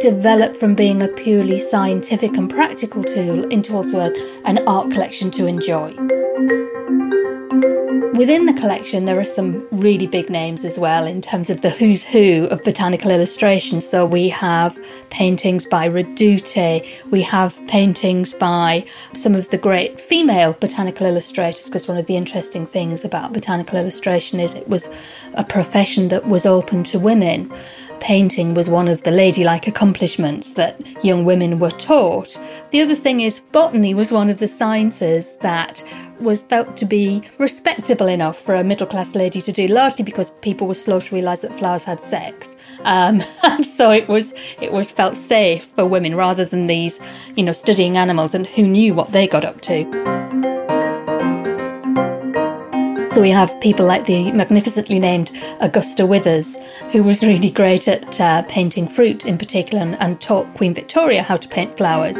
developed 0.00 0.56
from 0.56 0.74
being 0.74 1.02
a 1.02 1.08
purely 1.08 1.58
scientific 1.58 2.36
and 2.36 2.50
practical 2.50 3.04
tool 3.04 3.44
into 3.44 3.76
also 3.76 4.00
a, 4.00 4.42
an 4.44 4.66
art 4.66 4.90
collection 4.90 5.30
to 5.32 5.46
enjoy. 5.46 5.94
Within 8.22 8.46
the 8.46 8.52
collection, 8.52 9.04
there 9.04 9.18
are 9.18 9.24
some 9.24 9.66
really 9.72 10.06
big 10.06 10.30
names 10.30 10.64
as 10.64 10.78
well 10.78 11.08
in 11.08 11.20
terms 11.20 11.50
of 11.50 11.62
the 11.62 11.70
who's 11.70 12.04
who 12.04 12.46
of 12.52 12.62
botanical 12.62 13.10
illustration. 13.10 13.80
So 13.80 14.06
we 14.06 14.28
have 14.28 14.78
paintings 15.10 15.66
by 15.66 15.88
Redoute, 15.88 16.86
we 17.10 17.20
have 17.22 17.60
paintings 17.66 18.32
by 18.32 18.84
some 19.12 19.34
of 19.34 19.50
the 19.50 19.58
great 19.58 20.00
female 20.00 20.52
botanical 20.52 21.04
illustrators, 21.04 21.64
because 21.64 21.88
one 21.88 21.98
of 21.98 22.06
the 22.06 22.16
interesting 22.16 22.64
things 22.64 23.04
about 23.04 23.32
botanical 23.32 23.76
illustration 23.76 24.38
is 24.38 24.54
it 24.54 24.68
was 24.68 24.88
a 25.34 25.42
profession 25.42 26.06
that 26.06 26.28
was 26.28 26.46
open 26.46 26.84
to 26.84 27.00
women 27.00 27.52
painting 28.02 28.52
was 28.52 28.68
one 28.68 28.88
of 28.88 29.04
the 29.04 29.12
ladylike 29.12 29.68
accomplishments 29.68 30.50
that 30.54 30.78
young 31.04 31.24
women 31.24 31.60
were 31.60 31.70
taught. 31.70 32.36
The 32.70 32.80
other 32.80 32.96
thing 32.96 33.20
is, 33.20 33.40
botany 33.40 33.94
was 33.94 34.10
one 34.10 34.28
of 34.28 34.40
the 34.40 34.48
sciences 34.48 35.36
that 35.36 35.84
was 36.18 36.42
felt 36.42 36.76
to 36.78 36.84
be 36.84 37.22
respectable 37.38 38.08
enough 38.08 38.36
for 38.36 38.56
a 38.56 38.64
middle 38.64 38.88
class 38.88 39.14
lady 39.14 39.40
to 39.40 39.52
do, 39.52 39.68
largely 39.68 40.04
because 40.04 40.30
people 40.42 40.66
were 40.66 40.74
slow 40.74 40.98
to 40.98 41.14
realise 41.14 41.40
that 41.40 41.56
flowers 41.56 41.84
had 41.84 42.00
sex. 42.00 42.56
Um, 42.80 43.22
and 43.44 43.64
so 43.64 43.92
it 43.92 44.08
was 44.08 44.34
it 44.60 44.72
was 44.72 44.90
felt 44.90 45.16
safe 45.16 45.64
for 45.76 45.86
women 45.86 46.16
rather 46.16 46.44
than 46.44 46.66
these, 46.66 46.98
you 47.36 47.44
know, 47.44 47.52
studying 47.52 47.96
animals 47.96 48.34
and 48.34 48.46
who 48.46 48.64
knew 48.64 48.94
what 48.94 49.12
they 49.12 49.28
got 49.28 49.44
up 49.44 49.60
to. 49.62 50.31
So 53.12 53.20
we 53.20 53.28
have 53.28 53.60
people 53.60 53.84
like 53.84 54.06
the 54.06 54.32
magnificently 54.32 54.98
named 54.98 55.32
Augusta 55.60 56.06
Withers, 56.06 56.56
who 56.92 57.02
was 57.02 57.22
really 57.22 57.50
great 57.50 57.86
at 57.86 58.18
uh, 58.18 58.42
painting 58.44 58.88
fruit 58.88 59.26
in 59.26 59.36
particular 59.36 59.82
and, 59.82 60.00
and 60.00 60.18
taught 60.18 60.54
Queen 60.54 60.72
Victoria 60.72 61.22
how 61.22 61.36
to 61.36 61.46
paint 61.46 61.76
flowers. 61.76 62.16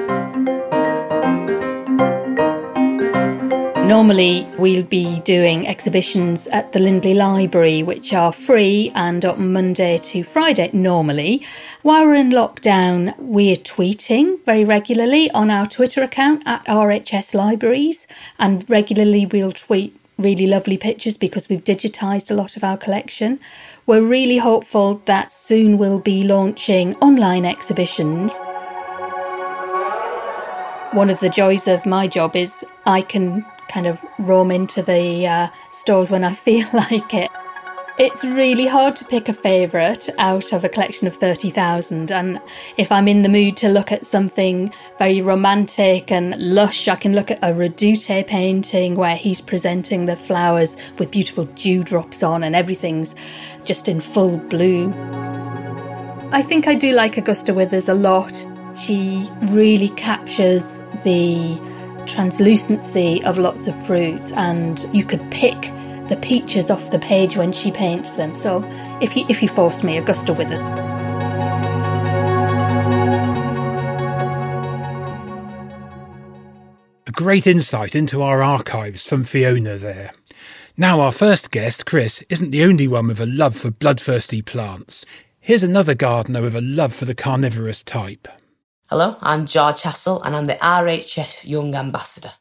Normally, 3.89 4.47
we'll 4.59 4.83
be 4.83 5.21
doing 5.21 5.67
exhibitions 5.67 6.47
at 6.49 6.73
the 6.73 6.79
Lindley 6.79 7.15
Library, 7.15 7.83
which 7.83 8.13
are 8.13 8.33
free 8.33 8.93
and 8.95 9.25
on 9.25 9.51
Monday 9.51 9.97
to 9.97 10.23
Friday 10.23 10.69
normally. 10.75 11.47
While 11.81 12.05
we're 12.05 12.17
in 12.17 12.31
lockdown, 12.31 13.15
we're 13.19 13.57
tweeting 13.57 14.45
very 14.45 14.67
regularly 14.67 15.31
on 15.31 15.51
our 15.51 15.67
Twitter 15.67 16.03
account 16.03 16.43
at 16.45 16.63
RHS 16.67 17.33
Libraries, 17.33 18.07
and 18.39 18.69
regularly 18.69 19.25
we'll 19.25 19.53
tweet 19.53 19.97
really 20.23 20.47
lovely 20.47 20.79
pictures 20.79 21.17
because 21.17 21.49
we've 21.49 21.65
digitised 21.65 22.31
a 22.31 22.35
lot 22.35 22.57
of 22.57 22.65
our 22.65 22.77
collection. 22.77 23.39
We're 23.87 24.07
really 24.07 24.39
hopeful 24.39 25.03
that 25.05 25.33
soon 25.33 25.77
we'll 25.77 25.99
be 25.99 26.23
launching 26.23 26.95
online 26.97 27.45
exhibitions. 27.45 28.33
One 30.93 31.11
of 31.11 31.21
the 31.21 31.29
joys 31.29 31.67
of 31.69 31.85
my 31.85 32.07
job 32.07 32.37
is 32.37 32.65
I 32.87 33.03
can 33.03 33.45
kind 33.69 33.87
of 33.87 34.03
roam 34.19 34.51
into 34.51 34.83
the 34.83 35.27
uh, 35.27 35.49
stores 35.71 36.11
when 36.11 36.25
I 36.25 36.35
feel 36.47 36.67
like 36.73 37.13
it. 37.13 37.31
It's 38.05 38.25
really 38.25 38.67
hard 38.67 38.97
to 38.97 39.05
pick 39.05 39.29
a 39.29 39.33
favourite 39.33 40.09
out 40.19 40.53
of 40.53 40.65
a 40.65 40.69
collection 40.69 41.07
of 41.07 41.15
30,000. 41.15 42.11
And 42.11 42.41
if 42.77 42.91
I'm 42.91 43.07
in 43.07 43.23
the 43.23 43.29
mood 43.29 43.57
to 43.59 43.69
look 43.69 43.93
at 43.93 44.07
something 44.07 44.75
very 44.99 45.23
romantic 45.23 46.11
and 46.11 46.35
lush, 46.37 46.89
I 46.89 46.97
can 46.97 47.15
look 47.15 47.31
at 47.31 47.39
a 47.45 47.53
Redoute 47.53 48.27
painting 48.27 48.97
where 48.97 49.15
he's 49.15 49.41
presenting 49.41 50.07
the 50.07 50.17
flowers 50.17 50.77
with 50.99 51.13
beautiful 51.13 51.45
dewdrops 51.45 52.25
on 52.25 52.43
and 52.43 52.57
everything's 52.57 53.15
just 53.63 53.87
in 53.87 54.01
full 54.01 54.39
bloom. 54.39 54.93
I 56.33 56.43
think 56.43 56.67
I 56.67 56.75
do 56.75 56.95
like 56.95 57.17
Augusta 57.19 57.55
Withers 57.55 57.89
a 57.89 57.95
lot. 57.95 58.35
She 58.85 59.31
really 59.43 59.91
captures 59.91 60.83
the 61.05 61.57
translucency 62.07 63.23
of 63.23 63.39
lots 63.39 63.69
of 63.69 63.87
fruits, 63.87 64.33
and 64.33 64.81
you 64.93 65.05
could 65.05 65.31
pick 65.31 65.71
the 66.09 66.17
peaches 66.17 66.71
off 66.71 66.91
the 66.91 66.99
page 66.99 67.37
when 67.37 67.53
she 67.53 67.71
paints 67.71 68.13
them. 68.13 68.37
So 68.37 68.63
if 69.01 69.17
you 69.17 69.25
if 69.29 69.43
you 69.43 69.49
force 69.49 69.83
me, 69.83 69.97
Augusta 69.99 70.33
Withers. 70.33 70.63
A 77.07 77.13
great 77.13 77.47
insight 77.47 77.95
into 77.95 78.23
our 78.23 78.43
archives 78.43 79.05
from 79.07 79.25
Fiona 79.25 79.77
there. 79.77 80.11
Now, 80.77 81.01
our 81.01 81.13
first 81.13 81.51
guest, 81.51 81.85
Chris, 81.85 82.23
isn't 82.31 82.51
the 82.51 82.65
only 82.65 82.89
one 82.89 83.09
with 83.09 83.21
a 83.21 83.27
love 83.27 83.55
for 83.55 83.71
bloodthirsty 83.71 84.41
plants. 84.41 85.05
Here's 85.39 85.63
another 85.63 85.95
gardener 85.95 86.41
with 86.41 86.55
a 86.55 86.63
love 86.63 86.95
for 86.95 87.05
the 87.05 87.15
carnivorous 87.15 87.83
type. 87.83 88.27
Hello, 88.87 89.17
I'm 89.21 89.45
George 89.45 89.83
Hassel 89.83 90.23
and 90.23 90.35
I'm 90.35 90.47
the 90.47 90.55
RHS 90.55 91.45
Young 91.47 91.75
Ambassador. 91.75 92.33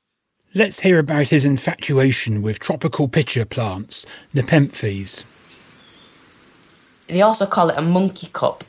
Let's 0.54 0.82
hear 0.82 1.00
about 1.00 1.28
his 1.28 1.46
infatuation 1.46 2.42
with 2.42 2.60
tropical 2.60 3.08
pitcher 3.08 3.46
plants, 3.46 4.06
Nepenthes. 4.34 5.24
They 7.08 7.22
also 7.22 7.46
call 7.46 7.70
it 7.70 7.78
a 7.78 7.82
monkey 7.82 8.28
cup. 8.34 8.66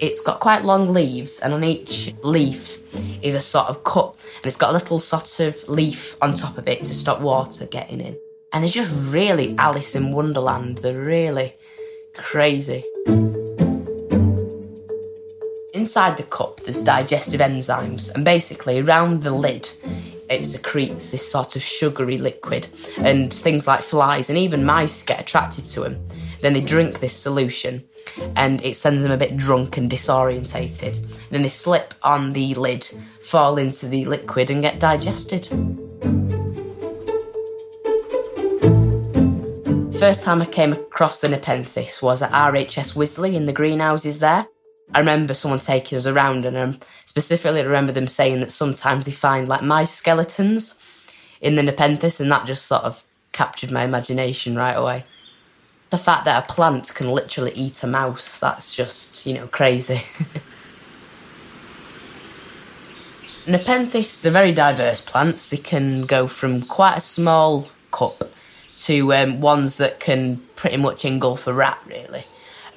It's 0.00 0.20
got 0.20 0.40
quite 0.40 0.64
long 0.64 0.94
leaves, 0.94 1.40
and 1.40 1.52
on 1.52 1.62
each 1.62 2.14
leaf 2.22 2.78
is 3.22 3.34
a 3.34 3.40
sort 3.42 3.66
of 3.66 3.84
cup, 3.84 4.18
and 4.36 4.46
it's 4.46 4.56
got 4.56 4.70
a 4.70 4.72
little 4.72 4.98
sort 4.98 5.40
of 5.40 5.68
leaf 5.68 6.16
on 6.22 6.32
top 6.32 6.56
of 6.56 6.66
it 6.68 6.82
to 6.84 6.94
stop 6.94 7.20
water 7.20 7.66
getting 7.66 8.00
in. 8.00 8.16
And 8.54 8.64
they're 8.64 8.70
just 8.70 8.94
really 9.12 9.54
Alice 9.58 9.94
in 9.94 10.12
Wonderland. 10.12 10.78
They're 10.78 10.98
really 10.98 11.52
crazy. 12.14 12.82
Inside 15.86 16.16
the 16.16 16.24
cup, 16.24 16.58
there's 16.62 16.82
digestive 16.82 17.40
enzymes, 17.40 18.12
and 18.12 18.24
basically, 18.24 18.80
around 18.80 19.22
the 19.22 19.30
lid 19.30 19.68
it 20.28 20.44
secretes 20.44 21.10
this 21.10 21.30
sort 21.30 21.54
of 21.54 21.62
sugary 21.62 22.18
liquid, 22.18 22.66
and 22.98 23.32
things 23.32 23.68
like 23.68 23.82
flies 23.82 24.28
and 24.28 24.36
even 24.36 24.64
mice 24.64 25.04
get 25.04 25.20
attracted 25.20 25.64
to 25.66 25.82
them. 25.82 26.04
Then 26.40 26.54
they 26.54 26.60
drink 26.60 26.98
this 26.98 27.16
solution, 27.16 27.84
and 28.34 28.60
it 28.64 28.74
sends 28.74 29.04
them 29.04 29.12
a 29.12 29.16
bit 29.16 29.36
drunk 29.36 29.76
and 29.76 29.88
disorientated. 29.88 30.98
Then 31.30 31.42
they 31.42 31.48
slip 31.48 31.94
on 32.02 32.32
the 32.32 32.56
lid, 32.56 32.90
fall 33.20 33.56
into 33.56 33.86
the 33.86 34.06
liquid, 34.06 34.50
and 34.50 34.62
get 34.62 34.80
digested. 34.80 35.46
First 40.00 40.24
time 40.24 40.42
I 40.42 40.46
came 40.46 40.72
across 40.72 41.20
the 41.20 41.28
Nepenthes 41.28 42.02
was 42.02 42.22
at 42.22 42.32
RHS 42.32 42.96
Wisley 42.96 43.34
in 43.34 43.44
the 43.44 43.52
greenhouses 43.52 44.18
there. 44.18 44.48
I 44.94 45.00
remember 45.00 45.34
someone 45.34 45.58
taking 45.58 45.98
us 45.98 46.06
around, 46.06 46.44
and 46.44 46.56
um, 46.56 46.78
specifically, 47.04 47.60
I 47.60 47.64
remember 47.64 47.92
them 47.92 48.06
saying 48.06 48.40
that 48.40 48.52
sometimes 48.52 49.04
they 49.04 49.12
find 49.12 49.48
like 49.48 49.62
mice 49.62 49.90
skeletons 49.90 50.76
in 51.40 51.56
the 51.56 51.62
Nepenthes, 51.62 52.20
and 52.20 52.30
that 52.30 52.46
just 52.46 52.66
sort 52.66 52.84
of 52.84 53.02
captured 53.32 53.70
my 53.72 53.84
imagination 53.84 54.56
right 54.56 54.74
away. 54.74 55.04
The 55.90 55.98
fact 55.98 56.24
that 56.24 56.42
a 56.42 56.52
plant 56.52 56.92
can 56.94 57.10
literally 57.10 57.52
eat 57.54 57.82
a 57.82 57.86
mouse, 57.86 58.38
that's 58.38 58.74
just, 58.74 59.26
you 59.26 59.34
know, 59.34 59.46
crazy. 59.46 60.00
Nepenthes, 63.46 64.20
they're 64.20 64.32
very 64.32 64.50
diverse 64.52 65.00
plants. 65.00 65.46
They 65.48 65.56
can 65.56 66.02
go 66.06 66.26
from 66.26 66.62
quite 66.62 66.96
a 66.96 67.00
small 67.00 67.68
cup 67.92 68.24
to 68.78 69.14
um, 69.14 69.40
ones 69.40 69.76
that 69.76 70.00
can 70.00 70.38
pretty 70.56 70.76
much 70.76 71.04
engulf 71.04 71.46
a 71.46 71.54
rat, 71.54 71.78
really. 71.86 72.24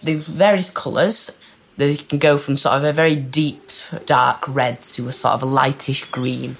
They've 0.03 0.19
various 0.23 0.69
colours. 0.69 1.31
They 1.79 1.95
can 1.95 2.19
go 2.19 2.37
from 2.37 2.57
sort 2.57 2.75
of 2.75 2.83
a 2.83 2.91
very 2.91 3.15
deep, 3.15 3.63
dark 4.05 4.43
red 4.49 4.81
to 4.81 5.07
a 5.07 5.13
sort 5.13 5.35
of 5.35 5.43
a 5.43 5.45
lightish 5.45 6.03
green. 6.11 6.57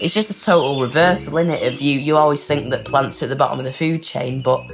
It's 0.00 0.14
just 0.14 0.30
a 0.30 0.44
total 0.44 0.80
reversal, 0.80 1.36
isn't 1.38 1.52
it? 1.52 1.74
Of 1.74 1.80
you, 1.80 1.98
you 1.98 2.16
always 2.16 2.46
think 2.46 2.70
that 2.70 2.84
plants 2.84 3.20
are 3.20 3.24
at 3.24 3.30
the 3.30 3.36
bottom 3.36 3.58
of 3.58 3.64
the 3.64 3.72
food 3.72 4.04
chain, 4.04 4.42
but 4.42 4.64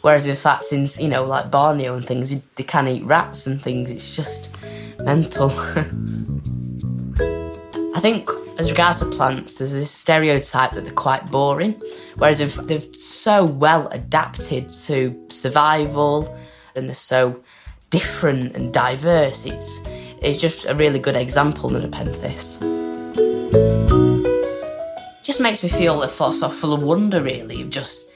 whereas 0.00 0.24
in 0.24 0.34
fact, 0.36 0.64
since 0.64 0.98
you 0.98 1.08
know, 1.08 1.22
like 1.22 1.50
Borneo 1.50 1.96
and 1.96 2.04
things, 2.06 2.34
they 2.54 2.62
can 2.62 2.88
eat 2.88 3.04
rats 3.04 3.46
and 3.46 3.60
things. 3.60 3.90
It's 3.90 4.16
just 4.16 4.48
mental. 5.00 5.50
I 7.94 8.00
think 8.00 8.30
as 8.60 8.70
regards 8.70 8.98
to 8.98 9.06
plants, 9.06 9.54
there's 9.54 9.72
a 9.72 9.86
stereotype 9.86 10.72
that 10.72 10.84
they're 10.84 10.92
quite 10.92 11.30
boring, 11.30 11.80
whereas 12.16 12.40
in 12.40 12.48
fact 12.50 12.68
they're 12.68 12.82
so 12.92 13.42
well 13.42 13.88
adapted 13.88 14.68
to 14.68 15.18
survival 15.30 16.28
and 16.76 16.86
they're 16.86 16.94
so 16.94 17.42
different 17.88 18.54
and 18.54 18.70
diverse. 18.70 19.46
It's 19.46 19.80
it's 20.20 20.38
just 20.38 20.66
a 20.66 20.74
really 20.74 20.98
good 20.98 21.16
example 21.16 21.74
of 21.74 21.82
Nepenthes. 21.82 22.58
Just 25.22 25.40
makes 25.40 25.62
me 25.62 25.70
feel 25.70 26.06
sort 26.06 26.42
of 26.42 26.54
full 26.54 26.74
of 26.74 26.82
wonder, 26.82 27.22
really. 27.22 27.64
Just, 27.64 28.06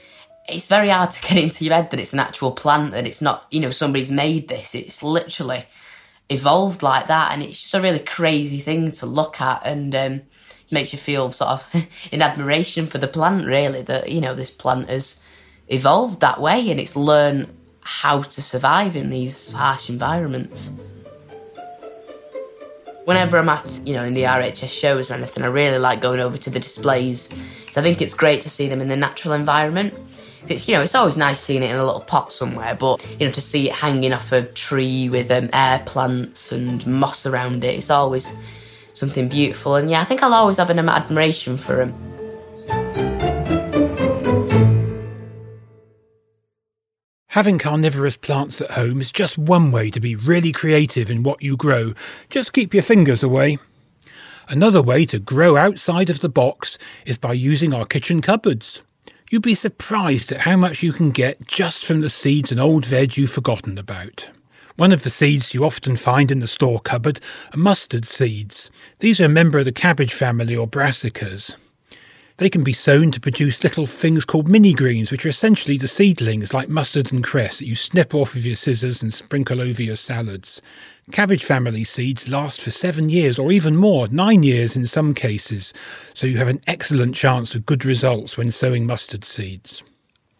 it's 0.47 0.67
very 0.67 0.89
hard 0.89 1.09
to 1.09 1.21
get 1.23 1.37
into 1.37 1.65
your 1.65 1.73
head 1.73 1.89
that 1.89 1.99
it's 1.99 2.13
an 2.13 2.19
actual 2.19 2.51
plant, 2.51 2.91
that 2.91 3.07
it's 3.07 3.21
not, 3.21 3.47
you 3.49 3.59
know, 3.61 3.71
somebody's 3.71 4.11
made 4.11 4.47
this. 4.47 4.75
It's 4.75 5.01
literally 5.01 5.65
evolved 6.29 6.83
like 6.83 7.07
that, 7.07 7.31
and 7.31 7.41
it's 7.41 7.61
just 7.61 7.73
a 7.73 7.81
really 7.81 7.99
crazy 7.99 8.59
thing 8.59 8.91
to 8.91 9.07
look 9.07 9.41
at, 9.41 9.61
and 9.65 9.95
um, 9.95 10.21
makes 10.71 10.93
you 10.93 10.99
feel 10.99 11.31
sort 11.31 11.51
of 11.51 11.87
in 12.11 12.21
admiration 12.21 12.85
for 12.85 12.97
the 12.97 13.07
plant, 13.07 13.45
really, 13.45 13.81
that, 13.83 14.09
you 14.09 14.21
know, 14.21 14.33
this 14.33 14.51
plant 14.51 14.89
has 14.89 15.17
evolved 15.67 16.19
that 16.21 16.39
way 16.39 16.69
and 16.69 16.79
it's 16.79 16.95
learned 16.95 17.47
how 17.81 18.21
to 18.21 18.41
survive 18.41 18.95
in 18.95 19.09
these 19.09 19.51
harsh 19.53 19.89
environments. 19.89 20.71
Whenever 23.05 23.37
I'm 23.37 23.49
at, 23.49 23.79
you 23.85 23.93
know, 23.93 24.03
in 24.03 24.15
the 24.15 24.23
RHS 24.23 24.69
shows 24.69 25.11
or 25.11 25.13
anything, 25.13 25.43
I 25.43 25.47
really 25.47 25.77
like 25.77 26.01
going 26.01 26.19
over 26.19 26.37
to 26.37 26.49
the 26.49 26.59
displays. 26.59 27.29
So 27.71 27.81
I 27.81 27.83
think 27.83 28.01
it's 28.01 28.15
great 28.15 28.41
to 28.41 28.49
see 28.49 28.67
them 28.67 28.81
in 28.81 28.87
the 28.87 28.97
natural 28.97 29.35
environment. 29.35 29.93
It's, 30.47 30.67
you 30.67 30.73
know, 30.73 30.81
it's 30.81 30.95
always 30.95 31.17
nice 31.17 31.39
seeing 31.39 31.61
it 31.61 31.69
in 31.69 31.75
a 31.75 31.85
little 31.85 32.01
pot 32.01 32.31
somewhere, 32.31 32.75
but, 32.75 33.05
you 33.19 33.27
know, 33.27 33.31
to 33.33 33.41
see 33.41 33.69
it 33.69 33.75
hanging 33.75 34.13
off 34.13 34.31
a 34.31 34.43
tree 34.43 35.09
with 35.09 35.29
um, 35.29 35.49
air 35.53 35.81
plants 35.85 36.51
and 36.51 36.85
moss 36.87 37.25
around 37.27 37.63
it, 37.63 37.75
it's 37.75 37.89
always 37.89 38.31
something 38.95 39.27
beautiful. 39.27 39.75
And 39.75 39.89
yeah, 39.89 40.01
I 40.01 40.05
think 40.05 40.23
I'll 40.23 40.33
always 40.33 40.57
have 40.57 40.69
an 40.69 40.79
admiration 40.79 41.57
for 41.57 41.81
him. 41.81 41.93
Having 47.35 47.59
carnivorous 47.59 48.15
plants 48.15 48.61
at 48.61 48.71
home 48.71 49.01
is 49.01 49.11
just 49.11 49.37
one 49.37 49.69
way 49.69 49.91
to 49.91 49.99
be 49.99 50.15
really 50.15 50.53
creative 50.53 51.09
in 51.09 51.21
what 51.21 51.43
you 51.43 51.57
grow. 51.57 51.93
Just 52.29 52.53
keep 52.53 52.73
your 52.73 52.81
fingers 52.81 53.23
away. 53.23 53.57
Another 54.47 54.81
way 54.81 55.05
to 55.07 55.19
grow 55.19 55.57
outside 55.57 56.09
of 56.09 56.21
the 56.21 56.29
box 56.29 56.77
is 57.05 57.17
by 57.17 57.33
using 57.33 57.73
our 57.73 57.85
kitchen 57.85 58.21
cupboards. 58.21 58.81
You'd 59.29 59.41
be 59.41 59.53
surprised 59.53 60.31
at 60.31 60.41
how 60.41 60.55
much 60.55 60.81
you 60.81 60.93
can 60.93 61.09
get 61.11 61.45
just 61.45 61.83
from 61.83 61.99
the 61.99 62.09
seeds 62.09 62.51
and 62.51 62.61
old 62.61 62.85
veg 62.85 63.17
you've 63.17 63.31
forgotten 63.31 63.77
about. 63.77 64.29
One 64.77 64.91
of 64.91 65.03
the 65.03 65.09
seeds 65.09 65.53
you 65.53 65.63
often 65.63 65.95
find 65.95 66.29
in 66.29 66.41
the 66.41 66.47
store 66.47 66.81
cupboard 66.81 67.21
are 67.53 67.57
mustard 67.57 68.05
seeds. 68.05 68.69
These 68.99 69.21
are 69.21 69.25
a 69.25 69.29
member 69.29 69.57
of 69.59 69.63
the 69.63 69.71
cabbage 69.71 70.13
family 70.13 70.53
or 70.53 70.67
brassicas. 70.67 71.55
They 72.37 72.49
can 72.49 72.61
be 72.61 72.73
sown 72.73 73.11
to 73.11 73.21
produce 73.21 73.63
little 73.63 73.85
things 73.85 74.25
called 74.25 74.49
mini 74.49 74.73
greens, 74.73 75.11
which 75.11 75.25
are 75.25 75.29
essentially 75.29 75.77
the 75.77 75.87
seedlings 75.87 76.53
like 76.53 76.67
mustard 76.67 77.13
and 77.13 77.23
cress 77.23 77.59
that 77.59 77.67
you 77.67 77.75
snip 77.75 78.13
off 78.13 78.35
with 78.35 78.43
your 78.43 78.57
scissors 78.57 79.01
and 79.01 79.13
sprinkle 79.13 79.61
over 79.61 79.81
your 79.81 79.95
salads. 79.95 80.61
Cabbage 81.13 81.45
family 81.45 81.85
seeds 81.85 82.27
last 82.27 82.59
for 82.59 82.71
seven 82.71 83.07
years 83.07 83.39
or 83.39 83.53
even 83.53 83.77
more, 83.77 84.09
nine 84.09 84.43
years 84.43 84.75
in 84.75 84.85
some 84.87 85.13
cases, 85.13 85.73
so 86.13 86.27
you 86.27 86.37
have 86.37 86.49
an 86.49 86.59
excellent 86.67 87.15
chance 87.15 87.55
of 87.55 87.65
good 87.65 87.85
results 87.85 88.35
when 88.35 88.51
sowing 88.51 88.85
mustard 88.85 89.23
seeds. 89.23 89.83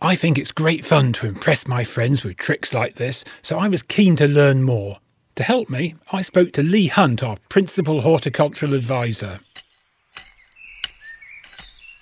I 0.02 0.16
think 0.16 0.38
it's 0.38 0.52
great 0.52 0.84
fun 0.84 1.14
to 1.14 1.26
impress 1.26 1.68
my 1.68 1.86
friends 1.86 2.24
with 2.24 2.36
tricks 2.36 2.74
like 2.74 2.96
this, 2.96 3.24
so 3.42 3.58
I 3.58 3.70
was 3.70 3.82
keen 3.82 4.18
to 4.18 4.28
learn 4.28 4.62
more. 4.62 5.00
To 5.36 5.44
help 5.44 5.70
me, 5.70 5.96
I 6.12 6.22
spoke 6.22 6.52
to 6.54 6.64
Leigh 6.64 6.88
Hunt, 6.88 7.24
our 7.24 7.38
Principal 7.48 8.02
Horticultural 8.02 8.74
Advisor. 8.74 9.40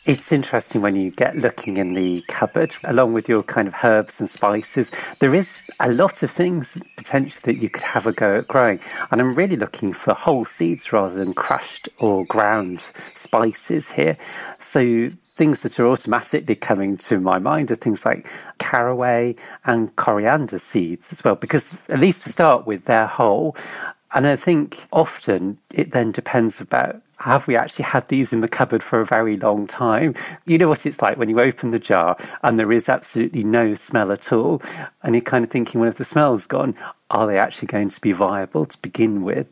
It's 0.06 0.32
interesting 0.32 0.82
when 0.82 0.96
you 0.96 1.12
get 1.12 1.38
looking 1.38 1.78
in 1.78 1.94
the 1.94 2.22
cupboard, 2.28 2.76
along 2.84 3.14
with 3.14 3.30
your 3.30 3.44
kind 3.44 3.68
of 3.68 3.76
herbs 3.84 4.20
and 4.20 4.28
spices. 4.28 4.92
There 5.20 5.36
is 5.36 5.60
a 5.80 5.92
lot 5.92 6.24
of 6.24 6.32
things 6.32 6.82
potentially 6.98 7.54
that 7.54 7.62
you 7.62 7.70
could 7.70 7.84
have 7.84 8.06
a 8.08 8.12
go 8.12 8.40
at 8.40 8.48
growing. 8.48 8.82
And 9.12 9.22
I'm 9.22 9.34
really 9.34 9.56
looking 9.56 9.94
for 9.94 10.14
whole 10.14 10.46
seeds 10.46 10.92
rather 10.92 11.14
than 11.14 11.34
crushed 11.34 11.88
or 12.00 12.26
ground 12.26 12.92
spices 13.14 13.92
here. 13.92 14.18
So 14.60 15.12
things 15.36 15.64
that 15.64 15.80
are 15.80 15.88
automatically 15.88 16.56
coming 16.56 16.98
to 16.98 17.20
my 17.20 17.40
mind 17.40 17.72
are 17.72 17.76
things 17.76 18.06
like 18.06 18.28
caraway 18.60 19.36
and 19.66 19.96
coriander 19.96 20.60
seeds 20.60 21.12
as 21.12 21.24
well, 21.24 21.36
because 21.36 21.78
at 21.90 22.00
least 22.00 22.24
to 22.24 22.30
start 22.30 22.68
with, 22.68 22.86
they're 22.86 23.08
whole. 23.08 23.56
And 24.14 24.28
I 24.28 24.36
think 24.36 24.86
often 24.92 25.58
it 25.72 25.92
then 25.92 26.12
depends 26.12 26.62
about 26.62 27.02
have 27.18 27.48
we 27.48 27.56
actually 27.56 27.86
had 27.86 28.08
these 28.10 28.34
in 28.34 28.42
the 28.42 28.50
cupboard 28.50 28.84
for 28.84 29.00
a 29.00 29.06
very 29.06 29.38
long 29.38 29.66
time? 29.66 30.14
You 30.46 30.58
know 30.58 30.68
what 30.68 30.86
it's 30.86 31.02
like 31.02 31.18
when 31.18 31.30
you 31.30 31.40
open 31.40 31.72
the 31.72 31.80
jar 31.80 32.18
and 32.44 32.60
there 32.60 32.72
is 32.72 32.90
absolutely 32.90 33.46
no 33.46 33.76
smell 33.76 34.12
at 34.12 34.34
all. 34.34 34.62
And 35.02 35.16
you're 35.16 35.22
kind 35.22 35.46
of 35.46 35.50
thinking, 35.50 35.80
well, 35.80 35.90
if 35.90 35.98
the 35.98 36.04
smell's 36.04 36.46
gone, 36.46 36.76
are 37.10 37.26
they 37.26 37.40
actually 37.40 37.68
going 37.68 37.90
to 37.90 38.02
be 38.02 38.12
viable 38.12 38.66
to 38.66 38.78
begin 38.80 39.24
with? 39.24 39.50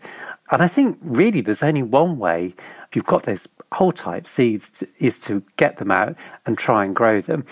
And 0.52 0.62
I 0.62 0.68
think 0.68 0.98
really 1.02 1.40
there's 1.40 1.64
only 1.64 1.82
one 1.82 2.20
way 2.20 2.54
if 2.88 2.96
you've 2.96 3.06
got 3.06 3.24
those 3.24 3.48
whole 3.74 3.92
type 3.92 4.28
seeds 4.28 4.70
to, 4.70 4.88
is 5.00 5.20
to 5.22 5.44
get 5.58 5.78
them 5.78 5.92
out 5.92 6.16
and 6.46 6.58
try 6.58 6.84
and 6.84 6.96
grow 6.96 7.22
them 7.22 7.46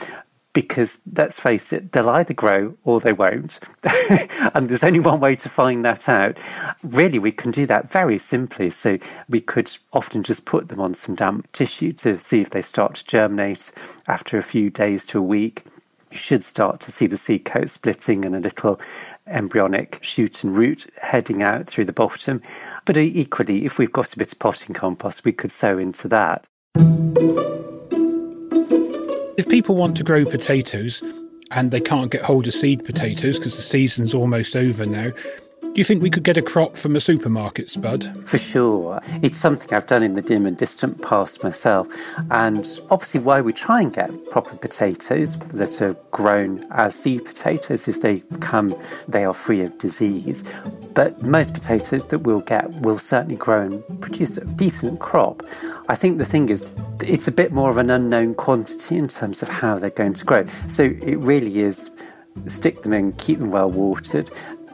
because 0.53 0.99
let's 1.15 1.39
face 1.39 1.71
it, 1.71 1.91
they'll 1.91 2.09
either 2.09 2.33
grow 2.33 2.75
or 2.83 2.99
they 2.99 3.13
won't. 3.13 3.59
and 4.53 4.67
there's 4.67 4.83
only 4.83 4.99
one 4.99 5.19
way 5.19 5.35
to 5.35 5.47
find 5.47 5.85
that 5.85 6.09
out. 6.09 6.41
Really, 6.83 7.19
we 7.19 7.31
can 7.31 7.51
do 7.51 7.65
that 7.67 7.91
very 7.91 8.17
simply. 8.17 8.69
So 8.71 8.97
we 9.29 9.41
could 9.41 9.71
often 9.93 10.23
just 10.23 10.45
put 10.45 10.67
them 10.69 10.81
on 10.81 10.95
some 10.95 11.15
damp 11.15 11.51
tissue 11.51 11.93
to 11.93 12.17
see 12.17 12.41
if 12.41 12.49
they 12.49 12.61
start 12.61 12.95
to 12.95 13.05
germinate 13.05 13.71
after 14.07 14.37
a 14.37 14.43
few 14.43 14.69
days 14.69 15.05
to 15.07 15.19
a 15.19 15.23
week 15.23 15.65
you 16.11 16.17
should 16.17 16.43
start 16.43 16.79
to 16.81 16.91
see 16.91 17.07
the 17.07 17.17
seed 17.17 17.45
coat 17.45 17.69
splitting 17.69 18.25
and 18.25 18.35
a 18.35 18.39
little 18.39 18.79
embryonic 19.29 19.99
shoot 20.01 20.43
and 20.43 20.55
root 20.55 20.87
heading 20.97 21.43
out 21.43 21.67
through 21.67 21.85
the 21.85 21.93
bottom. 21.93 22.41
But 22.85 22.97
equally, 22.97 23.65
if 23.65 23.77
we've 23.77 23.91
got 23.91 24.13
a 24.13 24.17
bit 24.17 24.31
of 24.31 24.39
potting 24.39 24.73
compost, 24.73 25.25
we 25.25 25.31
could 25.31 25.51
sow 25.51 25.77
into 25.77 26.07
that. 26.09 26.45
If 29.37 29.47
people 29.47 29.75
want 29.75 29.95
to 29.97 30.03
grow 30.03 30.25
potatoes 30.25 31.01
and 31.51 31.71
they 31.71 31.79
can't 31.79 32.11
get 32.11 32.21
hold 32.21 32.47
of 32.47 32.53
seed 32.53 32.83
potatoes 32.83 33.37
because 33.37 33.55
the 33.55 33.61
season's 33.61 34.13
almost 34.13 34.55
over 34.55 34.85
now, 34.85 35.11
you 35.79 35.85
think 35.85 36.03
we 36.03 36.09
could 36.09 36.23
get 36.23 36.35
a 36.35 36.41
crop 36.41 36.77
from 36.77 36.95
a 36.97 37.01
supermarket, 37.01 37.69
Spud? 37.69 38.27
For 38.27 38.37
sure. 38.37 38.99
It's 39.21 39.37
something 39.37 39.73
I've 39.73 39.87
done 39.87 40.03
in 40.03 40.15
the 40.15 40.21
dim 40.21 40.45
and 40.45 40.57
distant 40.57 41.01
past 41.01 41.41
myself. 41.41 41.87
And 42.31 42.67
obviously, 42.91 43.21
why 43.21 43.39
we 43.39 43.53
try 43.53 43.81
and 43.81 43.93
get 43.93 44.29
proper 44.29 44.57
potatoes 44.57 45.37
that 45.53 45.81
are 45.81 45.93
grown 46.11 46.65
as 46.71 46.95
seed 46.95 47.23
potatoes 47.23 47.87
is 47.87 48.01
they 48.01 48.19
come, 48.41 48.75
they 49.07 49.23
are 49.23 49.33
free 49.33 49.61
of 49.61 49.77
disease. 49.77 50.43
But 50.93 51.21
most 51.23 51.53
potatoes 51.53 52.07
that 52.07 52.19
we'll 52.19 52.41
get 52.41 52.69
will 52.81 52.99
certainly 52.99 53.37
grow 53.37 53.61
and 53.61 54.01
produce 54.01 54.37
a 54.37 54.45
decent 54.45 54.99
crop. 54.99 55.43
I 55.87 55.95
think 55.95 56.17
the 56.17 56.25
thing 56.25 56.49
is, 56.49 56.67
it's 57.01 57.27
a 57.27 57.31
bit 57.31 57.53
more 57.53 57.69
of 57.69 57.77
an 57.77 57.89
unknown 57.89 58.35
quantity 58.35 58.97
in 58.97 59.07
terms 59.07 59.41
of 59.41 59.47
how 59.47 59.79
they're 59.79 59.89
going 59.89 60.13
to 60.13 60.25
grow. 60.25 60.45
So 60.67 60.83
it 60.83 61.17
really 61.19 61.61
is 61.61 61.89
stick 62.47 62.83
them 62.83 62.93
in, 62.93 63.13
keep 63.13 63.39
them 63.39 63.51
well 63.51 63.69
watered, 63.69 64.29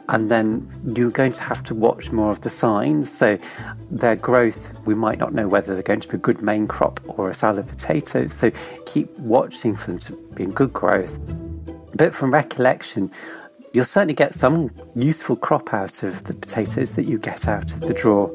and 0.08 0.30
then 0.30 0.66
you're 0.96 1.10
going 1.10 1.32
to 1.32 1.42
have 1.42 1.62
to 1.64 1.74
watch 1.74 2.12
more 2.12 2.30
of 2.30 2.42
the 2.42 2.48
signs. 2.48 3.12
So, 3.12 3.38
their 3.90 4.16
growth, 4.16 4.72
we 4.86 4.94
might 4.94 5.18
not 5.18 5.34
know 5.34 5.48
whether 5.48 5.74
they're 5.74 5.82
going 5.82 6.00
to 6.00 6.08
be 6.08 6.16
a 6.16 6.20
good 6.20 6.42
main 6.42 6.66
crop 6.66 7.00
or 7.06 7.28
a 7.28 7.34
salad 7.34 7.66
potato. 7.66 8.28
So, 8.28 8.50
keep 8.84 9.10
watching 9.18 9.74
for 9.74 9.92
them 9.92 9.98
to 10.00 10.12
be 10.34 10.44
in 10.44 10.52
good 10.52 10.72
growth. 10.72 11.18
But 11.94 12.14
from 12.14 12.32
recollection, 12.32 13.10
you'll 13.72 13.84
certainly 13.84 14.14
get 14.14 14.34
some 14.34 14.70
useful 14.94 15.36
crop 15.36 15.74
out 15.74 16.02
of 16.02 16.24
the 16.24 16.34
potatoes 16.34 16.94
that 16.94 17.04
you 17.04 17.18
get 17.18 17.48
out 17.48 17.72
of 17.72 17.80
the 17.80 17.94
drawer. 17.94 18.28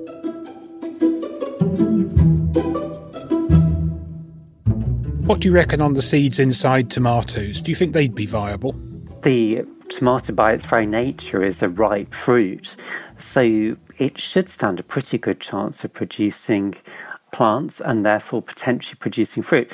What 5.25 5.39
do 5.39 5.47
you 5.47 5.53
reckon 5.53 5.79
on 5.79 5.93
the 5.93 6.01
seeds 6.01 6.39
inside 6.39 6.91
tomatoes? 6.91 7.61
Do 7.61 7.71
you 7.71 7.75
think 7.75 7.93
they'd 7.93 8.13
be 8.13 8.25
viable? 8.25 8.73
The 9.21 9.65
tomato, 9.91 10.33
by 10.33 10.53
its 10.53 10.65
very 10.65 10.85
nature, 10.85 11.43
is 11.43 11.61
a 11.61 11.69
ripe 11.69 12.13
fruit, 12.13 12.75
so 13.17 13.77
it 13.97 14.17
should 14.17 14.49
stand 14.49 14.79
a 14.79 14.83
pretty 14.83 15.17
good 15.17 15.39
chance 15.39 15.83
of 15.83 15.93
producing 15.93 16.75
plants 17.31 17.79
and 17.79 18.03
therefore 18.03 18.41
potentially 18.41 18.97
producing 18.99 19.43
fruit. 19.43 19.71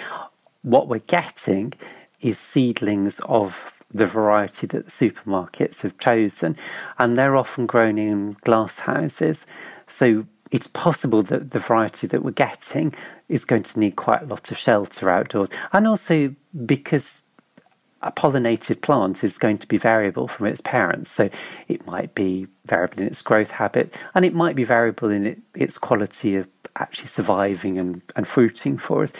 What 0.61 0.87
we're 0.87 0.99
getting 0.99 1.73
is 2.19 2.37
seedlings 2.37 3.21
of 3.25 3.81
the 3.91 4.05
variety 4.05 4.67
that 4.67 4.85
the 4.85 4.91
supermarkets 4.91 5.83
have 5.83 5.97
chosen, 5.97 6.57
and 6.99 7.17
they're 7.17 7.37
often 7.37 7.65
grown 7.65 7.97
in 7.97 8.33
glass 8.41 8.79
houses. 8.79 9.47
So 9.85 10.25
it's 10.51 10.67
possible 10.67 11.21
that 11.23 11.51
the 11.51 11.59
variety 11.59 12.07
that 12.07 12.23
we're 12.23 12.31
getting 12.31 12.93
is 13.29 13.45
going 13.45 13.63
to 13.63 13.79
need 13.79 13.95
quite 13.95 14.23
a 14.23 14.25
lot 14.25 14.51
of 14.51 14.57
shelter 14.57 15.09
outdoors, 15.09 15.49
and 15.71 15.87
also 15.87 16.35
because 16.65 17.21
a 18.01 18.11
pollinated 18.11 18.81
plant 18.81 19.23
is 19.23 19.37
going 19.37 19.57
to 19.57 19.67
be 19.67 19.77
variable 19.77 20.27
from 20.27 20.47
its 20.47 20.61
parents. 20.61 21.09
So 21.09 21.29
it 21.67 21.85
might 21.87 22.13
be 22.13 22.47
variable 22.65 23.01
in 23.01 23.07
its 23.07 23.21
growth 23.21 23.51
habit 23.51 23.99
and 24.13 24.23
it 24.23 24.33
might 24.33 24.55
be 24.55 24.63
variable 24.63 25.09
in 25.09 25.25
it, 25.25 25.39
its 25.55 25.77
quality 25.77 26.35
of 26.35 26.47
actually 26.75 27.07
surviving 27.07 27.77
and, 27.77 28.01
and 28.15 28.27
fruiting 28.27 28.77
for 28.77 29.03
us. 29.03 29.13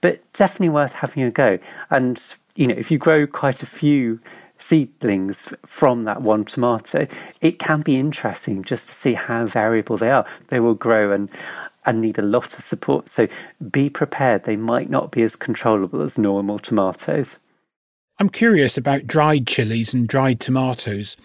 But 0.00 0.20
definitely 0.32 0.70
worth 0.70 0.94
having 0.94 1.22
a 1.22 1.30
go. 1.30 1.58
And, 1.90 2.20
you 2.56 2.66
know, 2.66 2.74
if 2.76 2.90
you 2.90 2.98
grow 2.98 3.26
quite 3.26 3.62
a 3.62 3.66
few 3.66 4.20
seedlings 4.58 5.52
from 5.66 6.04
that 6.04 6.22
one 6.22 6.44
tomato, 6.44 7.06
it 7.40 7.58
can 7.58 7.82
be 7.82 7.96
interesting 7.96 8.64
just 8.64 8.88
to 8.88 8.94
see 8.94 9.14
how 9.14 9.46
variable 9.46 9.96
they 9.96 10.10
are. 10.10 10.26
They 10.48 10.60
will 10.60 10.74
grow 10.74 11.12
and 11.12 11.30
and 11.84 12.00
need 12.00 12.18
a 12.18 12.22
lot 12.22 12.54
of 12.54 12.60
support. 12.62 13.08
So 13.08 13.26
be 13.70 13.90
prepared. 13.90 14.44
They 14.44 14.56
might 14.56 14.88
not 14.88 15.10
be 15.10 15.22
as 15.22 15.34
controllable 15.34 16.00
as 16.00 16.16
normal 16.16 16.60
tomatoes. 16.60 17.38
I'm 18.22 18.28
curious 18.28 18.78
about 18.78 19.08
dried 19.08 19.48
chilies 19.48 19.92
and 19.92 20.06
dried 20.06 20.38
tomatoes. 20.38 21.16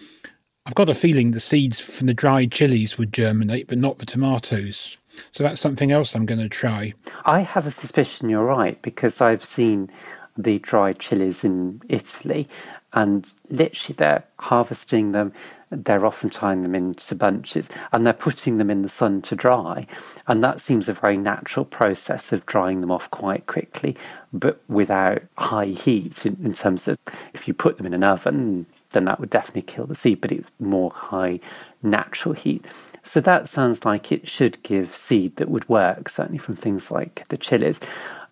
I've 0.66 0.74
got 0.74 0.88
a 0.88 0.96
feeling 0.96 1.30
the 1.30 1.38
seeds 1.38 1.78
from 1.78 2.08
the 2.08 2.12
dried 2.12 2.50
chilies 2.50 2.98
would 2.98 3.12
germinate, 3.12 3.68
but 3.68 3.78
not 3.78 4.00
the 4.00 4.04
tomatoes. 4.04 4.96
So 5.30 5.44
that's 5.44 5.60
something 5.60 5.92
else 5.92 6.12
I'm 6.12 6.26
going 6.26 6.40
to 6.40 6.48
try. 6.48 6.94
I 7.24 7.42
have 7.42 7.68
a 7.68 7.70
suspicion 7.70 8.28
you're 8.28 8.44
right 8.44 8.82
because 8.82 9.20
I've 9.20 9.44
seen 9.44 9.92
the 10.36 10.58
dried 10.58 10.98
chilies 10.98 11.44
in 11.44 11.82
Italy 11.88 12.48
and 12.92 13.32
literally 13.48 13.94
they're 13.96 14.24
harvesting 14.40 15.12
them 15.12 15.32
they're 15.70 16.06
often 16.06 16.30
tying 16.30 16.62
them 16.62 16.74
into 16.74 17.14
bunches 17.14 17.68
and 17.92 18.04
they're 18.04 18.12
putting 18.12 18.58
them 18.58 18.70
in 18.70 18.82
the 18.82 18.88
sun 18.88 19.22
to 19.22 19.36
dry. 19.36 19.86
And 20.26 20.42
that 20.42 20.60
seems 20.60 20.88
a 20.88 20.92
very 20.92 21.16
natural 21.16 21.64
process 21.64 22.32
of 22.32 22.46
drying 22.46 22.80
them 22.80 22.90
off 22.90 23.10
quite 23.10 23.46
quickly, 23.46 23.96
but 24.32 24.60
without 24.68 25.22
high 25.36 25.66
heat 25.66 26.24
in, 26.24 26.38
in 26.42 26.54
terms 26.54 26.88
of 26.88 26.98
if 27.34 27.46
you 27.46 27.54
put 27.54 27.76
them 27.76 27.86
in 27.86 27.94
an 27.94 28.04
oven, 28.04 28.66
then 28.90 29.04
that 29.04 29.20
would 29.20 29.30
definitely 29.30 29.62
kill 29.62 29.86
the 29.86 29.94
seed, 29.94 30.20
but 30.20 30.32
it's 30.32 30.50
more 30.58 30.90
high 30.90 31.40
natural 31.82 32.34
heat. 32.34 32.64
So 33.02 33.20
that 33.20 33.48
sounds 33.48 33.84
like 33.84 34.10
it 34.12 34.28
should 34.28 34.62
give 34.62 34.94
seed 34.94 35.36
that 35.36 35.48
would 35.48 35.68
work, 35.68 36.08
certainly 36.08 36.38
from 36.38 36.56
things 36.56 36.90
like 36.90 37.24
the 37.28 37.36
chilies. 37.36 37.80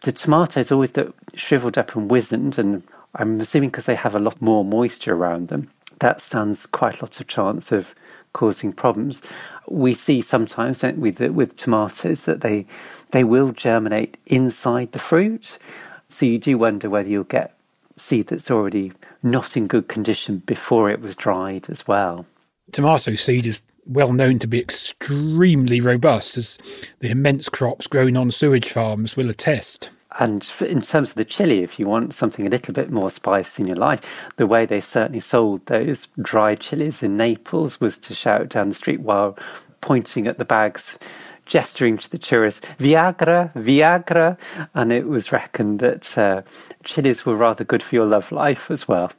The 0.02 0.12
tomatoes 0.12 0.70
always 0.70 0.94
look 0.96 1.14
shriveled 1.34 1.78
up 1.78 1.96
and 1.96 2.10
wizened, 2.10 2.58
and 2.58 2.82
I'm 3.14 3.40
assuming 3.40 3.70
because 3.70 3.86
they 3.86 3.94
have 3.94 4.14
a 4.14 4.20
lot 4.20 4.40
more 4.42 4.64
moisture 4.64 5.14
around 5.14 5.48
them 5.48 5.70
that 6.00 6.20
stands 6.20 6.66
quite 6.66 7.00
a 7.00 7.04
lot 7.04 7.20
of 7.20 7.26
chance 7.26 7.72
of 7.72 7.94
causing 8.32 8.72
problems. 8.72 9.22
We 9.68 9.94
see 9.94 10.20
sometimes, 10.20 10.78
don't 10.78 10.98
we, 10.98 11.10
that 11.12 11.34
with 11.34 11.56
tomatoes 11.56 12.22
that 12.22 12.40
they 12.40 12.66
they 13.12 13.24
will 13.24 13.52
germinate 13.52 14.16
inside 14.26 14.92
the 14.92 14.98
fruit. 14.98 15.58
So 16.08 16.26
you 16.26 16.38
do 16.38 16.58
wonder 16.58 16.90
whether 16.90 17.08
you'll 17.08 17.24
get 17.24 17.54
seed 17.96 18.28
that's 18.28 18.50
already 18.50 18.92
not 19.22 19.56
in 19.56 19.66
good 19.66 19.88
condition 19.88 20.38
before 20.38 20.90
it 20.90 21.00
was 21.00 21.16
dried 21.16 21.70
as 21.70 21.86
well. 21.88 22.26
Tomato 22.72 23.14
seed 23.14 23.46
is 23.46 23.60
well 23.86 24.12
known 24.12 24.38
to 24.40 24.46
be 24.46 24.60
extremely 24.60 25.80
robust, 25.80 26.36
as 26.36 26.58
the 27.00 27.10
immense 27.10 27.48
crops 27.48 27.86
grown 27.86 28.16
on 28.16 28.30
sewage 28.30 28.70
farms 28.70 29.16
will 29.16 29.30
attest. 29.30 29.90
And 30.18 30.48
in 30.60 30.80
terms 30.80 31.10
of 31.10 31.16
the 31.16 31.24
chili, 31.24 31.62
if 31.62 31.78
you 31.78 31.86
want 31.86 32.14
something 32.14 32.46
a 32.46 32.50
little 32.50 32.72
bit 32.72 32.90
more 32.90 33.10
spice 33.10 33.58
in 33.58 33.66
your 33.66 33.76
life, 33.76 34.00
the 34.36 34.46
way 34.46 34.64
they 34.64 34.80
certainly 34.80 35.20
sold 35.20 35.66
those 35.66 36.08
dried 36.20 36.60
chilies 36.60 37.02
in 37.02 37.16
Naples 37.16 37.80
was 37.80 37.98
to 37.98 38.14
shout 38.14 38.48
down 38.48 38.70
the 38.70 38.74
street 38.74 39.00
while 39.00 39.38
pointing 39.80 40.26
at 40.26 40.38
the 40.38 40.44
bags, 40.44 40.98
gesturing 41.44 41.98
to 41.98 42.10
the 42.10 42.18
tourists, 42.18 42.66
Viagra, 42.78 43.52
Viagra. 43.54 44.38
And 44.74 44.90
it 44.90 45.06
was 45.06 45.32
reckoned 45.32 45.80
that 45.80 46.16
uh, 46.16 46.42
chilies 46.82 47.26
were 47.26 47.36
rather 47.36 47.64
good 47.64 47.82
for 47.82 47.94
your 47.94 48.06
love 48.06 48.32
life 48.32 48.70
as 48.70 48.88
well. 48.88 49.12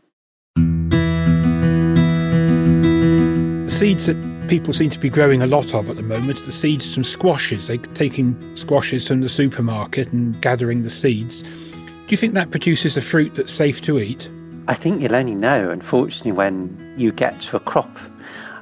Seeds 3.78 4.08
that 4.08 4.50
people 4.50 4.74
seem 4.74 4.90
to 4.90 4.98
be 4.98 5.08
growing 5.08 5.44
a 5.44 5.46
lot 5.46 5.76
of 5.76 5.88
at 5.88 5.98
the 5.98 6.02
moment 6.02 6.44
the 6.48 6.52
seeds 6.52 6.96
from 6.96 7.04
squashes. 7.04 7.68
They're 7.68 7.78
taking 7.78 8.36
squashes 8.58 9.08
from 9.08 9.22
the 9.22 9.30
supermarket 9.30 10.12
and 10.12 10.42
gathering 10.42 10.82
the 10.82 10.90
seeds. 10.90 11.44
Do 11.44 12.08
you 12.08 12.18
think 12.18 12.34
that 12.34 12.50
produces 12.50 12.98
a 12.98 13.04
fruit 13.04 13.36
that's 13.36 13.54
safe 13.54 13.80
to 13.82 14.00
eat? 14.00 14.32
I 14.68 14.74
think 14.74 15.00
you'll 15.00 15.16
only 15.16 15.36
know, 15.36 15.70
unfortunately, 15.70 16.32
when 16.32 16.96
you 16.98 17.12
get 17.12 17.40
to 17.42 17.58
a 17.58 17.60
crop. 17.60 18.00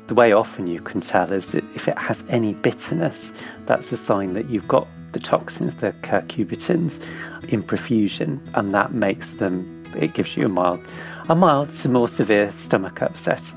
The 0.08 0.16
way 0.16 0.34
often 0.34 0.68
you 0.68 0.82
can 0.82 1.00
tell 1.00 1.32
is 1.32 1.54
that 1.54 1.64
if 1.74 1.88
it 1.88 1.98
has 1.98 2.26
any 2.28 2.54
bitterness, 2.54 3.32
that's 3.68 3.94
a 3.94 3.98
sign 3.98 4.34
that 4.34 4.50
you've 4.50 4.68
got 4.68 4.86
the 5.14 5.20
toxins, 5.22 5.76
the 5.76 5.94
cucurbitacins, 6.02 7.02
in 7.48 7.64
profusion, 7.64 8.42
and 8.54 8.74
that 8.74 8.92
makes 8.92 9.36
them, 9.36 9.82
it 9.96 10.14
gives 10.14 10.36
you 10.36 10.48
a 10.48 10.50
mild, 10.50 10.86
a 11.30 11.36
mild 11.36 11.72
to 11.76 11.88
more 11.88 12.10
severe 12.10 12.52
stomach 12.52 13.02
upset 13.02 13.54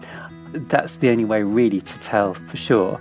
that's 0.53 0.97
the 0.97 1.11
only 1.11 1.25
way 1.25 1.43
really 1.43 1.81
to 1.81 2.01
tell 2.01 2.35
for 2.35 2.57
sure 2.57 3.01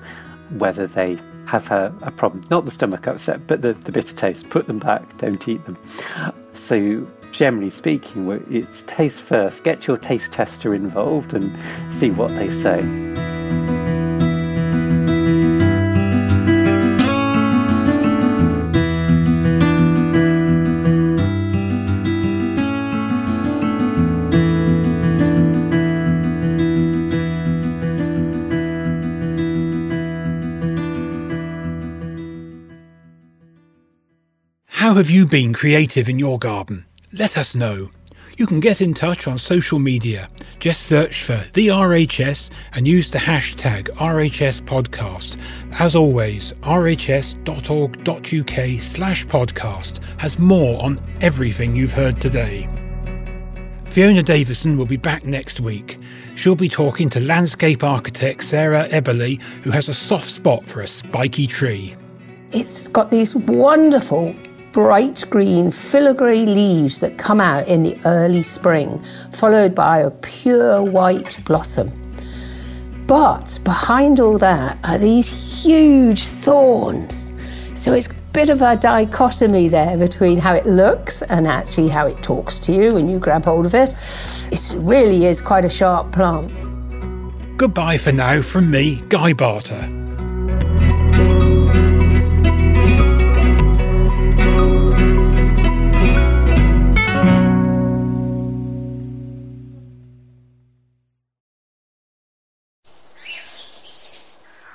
whether 0.51 0.87
they 0.87 1.17
have 1.45 1.71
a, 1.71 1.93
a 2.01 2.11
problem. 2.11 2.43
Not 2.49 2.65
the 2.65 2.71
stomach 2.71 3.07
upset, 3.07 3.47
but 3.47 3.61
the, 3.61 3.73
the 3.73 3.91
bitter 3.91 4.15
taste. 4.15 4.49
Put 4.49 4.67
them 4.67 4.79
back, 4.79 5.17
don't 5.17 5.47
eat 5.47 5.63
them. 5.65 5.77
So, 6.53 7.07
generally 7.31 7.69
speaking, 7.69 8.29
it's 8.49 8.83
taste 8.83 9.21
first. 9.21 9.63
Get 9.63 9.87
your 9.87 9.97
taste 9.97 10.33
tester 10.33 10.73
involved 10.73 11.33
and 11.33 11.55
see 11.93 12.11
what 12.11 12.29
they 12.29 12.49
say. 12.49 13.06
Have 34.97 35.11
you 35.11 35.27
been 35.27 35.53
creative 35.53 36.09
in 36.09 36.17
your 36.17 36.39
garden? 36.39 36.83
Let 37.13 37.37
us 37.37 37.53
know. 37.53 37.91
You 38.35 38.47
can 38.47 38.59
get 38.59 38.81
in 38.81 38.95
touch 38.95 39.27
on 39.27 39.37
social 39.37 39.77
media. 39.77 40.27
Just 40.57 40.87
search 40.87 41.21
for 41.21 41.45
the 41.53 41.67
RHS 41.67 42.49
and 42.71 42.87
use 42.87 43.11
the 43.11 43.19
hashtag 43.19 43.89
RHS 43.97 44.63
Podcast. 44.63 45.39
As 45.77 45.93
always, 45.93 46.53
rhs.org.uk 46.63 47.21
slash 48.81 49.27
podcast 49.27 50.03
has 50.19 50.39
more 50.39 50.81
on 50.81 50.99
everything 51.21 51.75
you've 51.75 51.93
heard 51.93 52.19
today. 52.19 52.67
Fiona 53.85 54.23
Davison 54.23 54.79
will 54.79 54.87
be 54.87 54.97
back 54.97 55.25
next 55.25 55.59
week. 55.59 55.99
She'll 56.35 56.55
be 56.55 56.69
talking 56.69 57.07
to 57.11 57.19
landscape 57.19 57.83
architect 57.83 58.43
Sarah 58.43 58.87
Eberle, 58.89 59.39
who 59.61 59.69
has 59.69 59.89
a 59.89 59.93
soft 59.93 60.31
spot 60.31 60.65
for 60.65 60.81
a 60.81 60.87
spiky 60.87 61.45
tree. 61.45 61.95
It's 62.51 62.87
got 62.87 63.11
these 63.11 63.35
wonderful 63.35 64.33
bright 64.77 65.23
green 65.31 65.71
filigree 65.71 66.45
leaves 66.45 66.99
that 66.99 67.17
come 67.17 67.41
out 67.41 67.67
in 67.67 67.81
the 67.81 67.99
early 68.05 68.43
spring, 68.43 69.03
followed 69.31 69.73
by 69.73 69.97
a 69.97 70.11
pure 70.11 70.83
white 70.83 71.43
blossom. 71.45 71.91
But 73.07 73.57
behind 73.63 74.19
all 74.19 74.37
that 74.37 74.77
are 74.83 74.99
these 74.99 75.29
huge 75.63 76.25
thorns. 76.25 77.33
So 77.73 77.93
it's 77.93 78.05
a 78.05 78.13
bit 78.33 78.51
of 78.51 78.61
a 78.61 78.75
dichotomy 78.75 79.67
there 79.67 79.97
between 79.97 80.37
how 80.37 80.53
it 80.53 80.67
looks 80.67 81.23
and 81.23 81.47
actually 81.47 81.87
how 81.87 82.05
it 82.05 82.21
talks 82.21 82.59
to 82.59 82.71
you 82.71 82.93
when 82.93 83.09
you 83.09 83.17
grab 83.17 83.45
hold 83.45 83.65
of 83.65 83.73
it. 83.73 83.95
It 84.51 84.75
really 84.75 85.25
is 85.25 85.41
quite 85.41 85.65
a 85.65 85.71
sharp 85.71 86.11
plant. 86.11 86.53
Goodbye 87.57 87.97
for 87.97 88.11
now 88.11 88.43
from 88.43 88.69
me, 88.69 89.01
Guy 89.09 89.33
Barter. 89.33 89.96